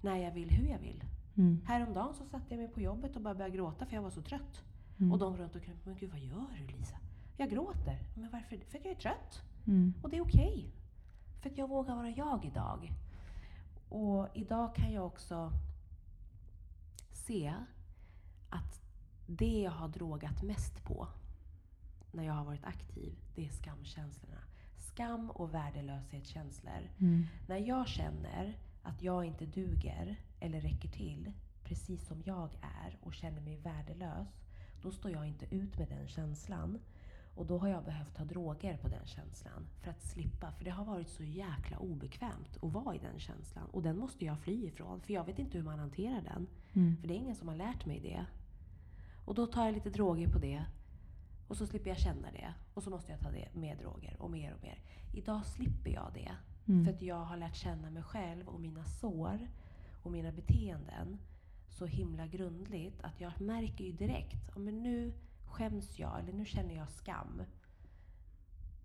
[0.00, 1.04] när jag vill, hur jag vill.
[1.36, 1.60] Mm.
[1.66, 4.22] Häromdagen så satte jag mig på jobbet och bara började gråta för jag var så
[4.22, 4.64] trött.
[4.98, 5.12] Mm.
[5.12, 6.96] Och de runt omkring men gud vad gör du Lisa?
[7.36, 7.98] Jag gråter.
[8.14, 8.56] Men varför?
[8.56, 9.42] För att jag är trött.
[9.66, 9.94] Mm.
[10.02, 10.48] Och det är okej.
[10.48, 10.70] Okay.
[11.40, 12.92] För att jag vågar vara jag idag.
[13.88, 15.52] Och idag kan jag också
[17.10, 17.54] se
[18.48, 18.82] att
[19.26, 21.08] det jag har drogat mest på
[22.12, 24.40] när jag har varit aktiv, det är skamkänslorna.
[24.78, 26.90] Skam och värdelöshetskänslor.
[26.98, 27.26] Mm.
[27.48, 31.32] När jag känner att jag inte duger eller räcker till
[31.64, 34.28] precis som jag är och känner mig värdelös,
[34.82, 36.78] då står jag inte ut med den känslan.
[37.34, 40.52] Och då har jag behövt ta droger på den känslan för att slippa.
[40.52, 43.70] För det har varit så jäkla obekvämt att vara i den känslan.
[43.70, 46.46] Och den måste jag fly ifrån, för jag vet inte hur man hanterar den.
[46.72, 46.96] Mm.
[46.96, 48.26] För det är ingen som har lärt mig det.
[49.24, 50.64] Och då tar jag lite droger på det.
[51.48, 52.54] Och så slipper jag känna det.
[52.74, 54.78] Och så måste jag ta det med droger och mer och mer.
[55.14, 56.36] Idag slipper jag det.
[56.66, 56.84] Mm.
[56.84, 59.48] För att jag har lärt känna mig själv och mina sår
[60.02, 61.18] och mina beteenden
[61.68, 65.12] så himla grundligt att jag märker ju direkt, men nu
[65.46, 67.42] skäms jag eller nu känner jag skam.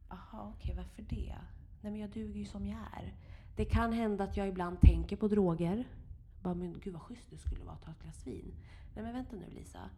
[0.09, 1.35] Jaha, okej, okay, varför det?
[1.81, 3.13] Nej, men jag duger ju som jag är.
[3.55, 5.87] Det kan hända att jag ibland tänker på droger.
[6.41, 8.55] Bara, men gud vad schysst det skulle vara att ta ett glas vin.
[8.93, 9.89] Nej men vänta nu Lisa.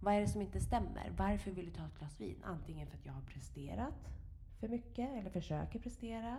[0.00, 1.12] Vad är det som inte stämmer?
[1.16, 2.42] Varför vill du ta ett glas vin?
[2.44, 4.10] Antingen för att jag har presterat
[4.60, 6.38] för mycket eller försöker prestera.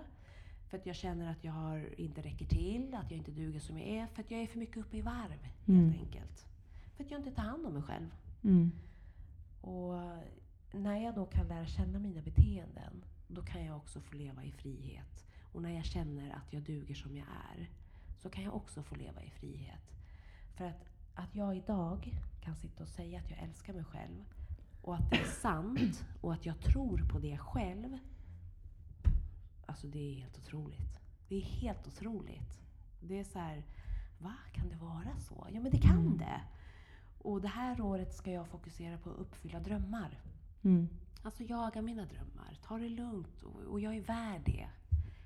[0.72, 3.78] För att jag känner att jag har, inte räcker till, att jag inte duger som
[3.78, 4.08] jag är.
[4.08, 5.92] För att jag är för mycket uppe i varv, mm.
[5.92, 6.46] helt enkelt.
[6.96, 8.16] För att jag inte tar hand om mig själv.
[8.44, 8.72] Mm.
[9.62, 9.94] Och
[10.72, 14.52] när jag då kan lära känna mina beteenden, då kan jag också få leva i
[14.52, 15.26] frihet.
[15.52, 17.70] Och när jag känner att jag duger som jag är,
[18.18, 19.96] så kan jag också få leva i frihet.
[20.56, 24.26] För att, att jag idag kan sitta och säga att jag älskar mig själv
[24.82, 27.98] och att det är sant och att jag tror på det själv.
[29.72, 31.00] Alltså det är helt otroligt.
[31.28, 32.60] Det är helt otroligt.
[33.00, 33.64] Det är så här,
[34.18, 34.34] va?
[34.54, 35.48] Kan det vara så?
[35.54, 36.18] Ja men det kan mm.
[36.18, 36.42] det.
[37.18, 40.20] Och det här året ska jag fokusera på att uppfylla drömmar.
[40.62, 40.90] Mm.
[41.24, 42.60] Alltså jaga mina drömmar.
[42.64, 43.44] Ta det lugnt.
[43.44, 44.70] Och, och, jag är värd det.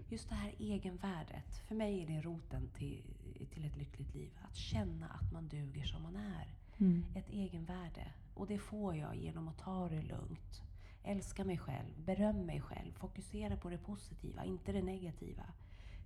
[0.10, 1.58] Just det här egenvärdet.
[1.68, 3.04] För mig är det roten till,
[3.52, 4.32] till ett lyckligt liv.
[4.50, 6.48] Att känna att man duger som man är.
[6.78, 7.06] Mm.
[7.16, 8.14] Ett egenvärde.
[8.34, 10.62] Och det får jag genom att ta det lugnt.
[11.06, 15.44] Älska mig själv, beröm mig själv, fokusera på det positiva, inte det negativa.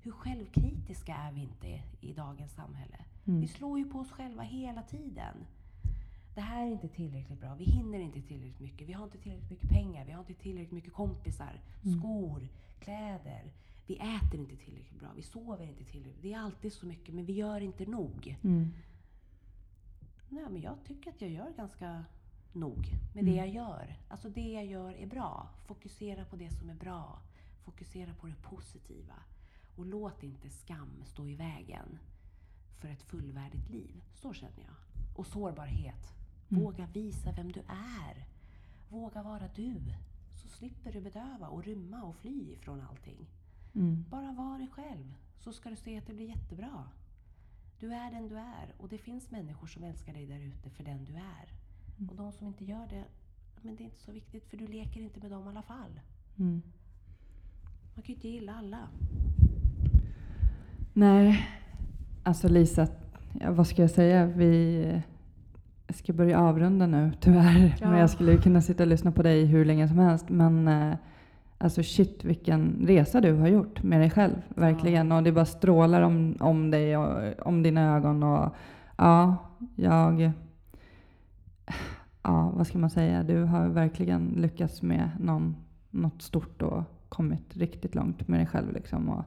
[0.01, 3.05] Hur självkritiska är vi inte i dagens samhälle?
[3.27, 3.41] Mm.
[3.41, 5.45] Vi slår ju på oss själva hela tiden
[6.39, 9.49] det här är inte tillräckligt bra, vi hinner inte tillräckligt mycket, vi har inte tillräckligt
[9.49, 11.99] mycket pengar, vi har inte tillräckligt mycket kompisar, mm.
[11.99, 12.47] skor,
[12.79, 13.53] kläder.
[13.87, 16.21] Vi äter inte tillräckligt bra, vi sover inte tillräckligt.
[16.21, 18.37] Det är alltid så mycket, men vi gör inte nog.
[18.43, 18.69] Mm.
[20.29, 22.05] Nej, men jag tycker att jag gör ganska
[22.53, 23.25] nog med mm.
[23.25, 23.97] det jag gör.
[24.07, 25.49] Alltså det jag gör är bra.
[25.65, 27.19] Fokusera på det som är bra.
[27.63, 29.15] Fokusera på det positiva.
[29.75, 31.99] Och låt inte skam stå i vägen
[32.81, 34.03] för ett fullvärdigt liv.
[34.13, 34.75] Så känner jag.
[35.15, 36.13] Och sårbarhet.
[36.49, 36.63] Mm.
[36.63, 38.27] Våga visa vem du är.
[38.89, 39.81] Våga vara du.
[40.35, 43.27] Så slipper du bedöva och rymma och fly ifrån allting.
[43.75, 44.05] Mm.
[44.09, 46.89] Bara var dig själv, så ska du se att det blir jättebra.
[47.79, 50.83] Du är den du är och det finns människor som älskar dig där ute för
[50.83, 51.58] den du är.
[51.99, 52.09] Mm.
[52.09, 53.03] Och de som inte gör det,
[53.61, 55.99] men det är inte så viktigt för du leker inte med dem i alla fall.
[56.39, 56.61] Mm.
[57.95, 58.87] Man kan ju inte gilla alla.
[60.93, 61.47] Nej,
[62.23, 62.87] alltså Lisa,
[63.39, 64.25] ja, vad ska jag säga?
[64.25, 65.01] Vi
[65.89, 67.77] ska börja avrunda nu, tyvärr.
[67.81, 67.89] Ja.
[67.89, 70.29] Men jag skulle kunna sitta och lyssna på dig hur länge som helst.
[70.29, 70.95] Men eh,
[71.57, 75.11] alltså shit vilken resa du har gjort med dig själv, verkligen.
[75.11, 78.23] Och det bara strålar om, om dig och om dina ögon.
[78.23, 78.55] Och
[78.97, 79.35] ja,
[79.75, 80.31] jag...
[82.29, 83.23] Ja, vad ska man säga?
[83.23, 85.55] Du har verkligen lyckats med någon,
[85.89, 88.73] något stort och kommit riktigt långt med dig själv.
[88.73, 89.09] Liksom.
[89.09, 89.23] Och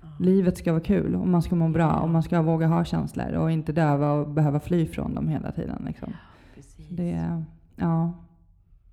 [0.00, 0.08] Ja.
[0.20, 3.32] livet ska vara kul och man ska må bra och man ska våga ha känslor
[3.32, 5.82] och inte döva och behöva fly från dem hela tiden.
[5.86, 6.12] Liksom.
[6.54, 6.88] Precis.
[6.88, 7.42] Det,
[7.76, 8.12] ja,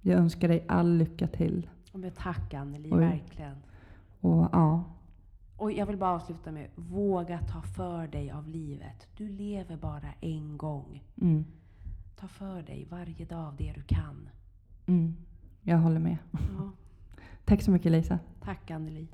[0.02, 1.70] jag önskar dig all lycka till.
[1.94, 3.00] Men tack Anneli, Oj.
[3.00, 3.56] verkligen.
[4.20, 4.84] Och ja,
[5.58, 9.08] Och jag vill bara avsluta med, våga ta för dig av livet.
[9.18, 11.04] Du lever bara en gång.
[11.22, 11.46] mm,
[12.20, 14.30] Ta för dig varje dag det du kan.
[14.86, 15.16] mm,
[15.62, 16.18] jag håller med.
[16.32, 16.72] Ja.
[17.46, 18.20] Tack så mycket Lisa.
[18.44, 19.08] Tack Anneli.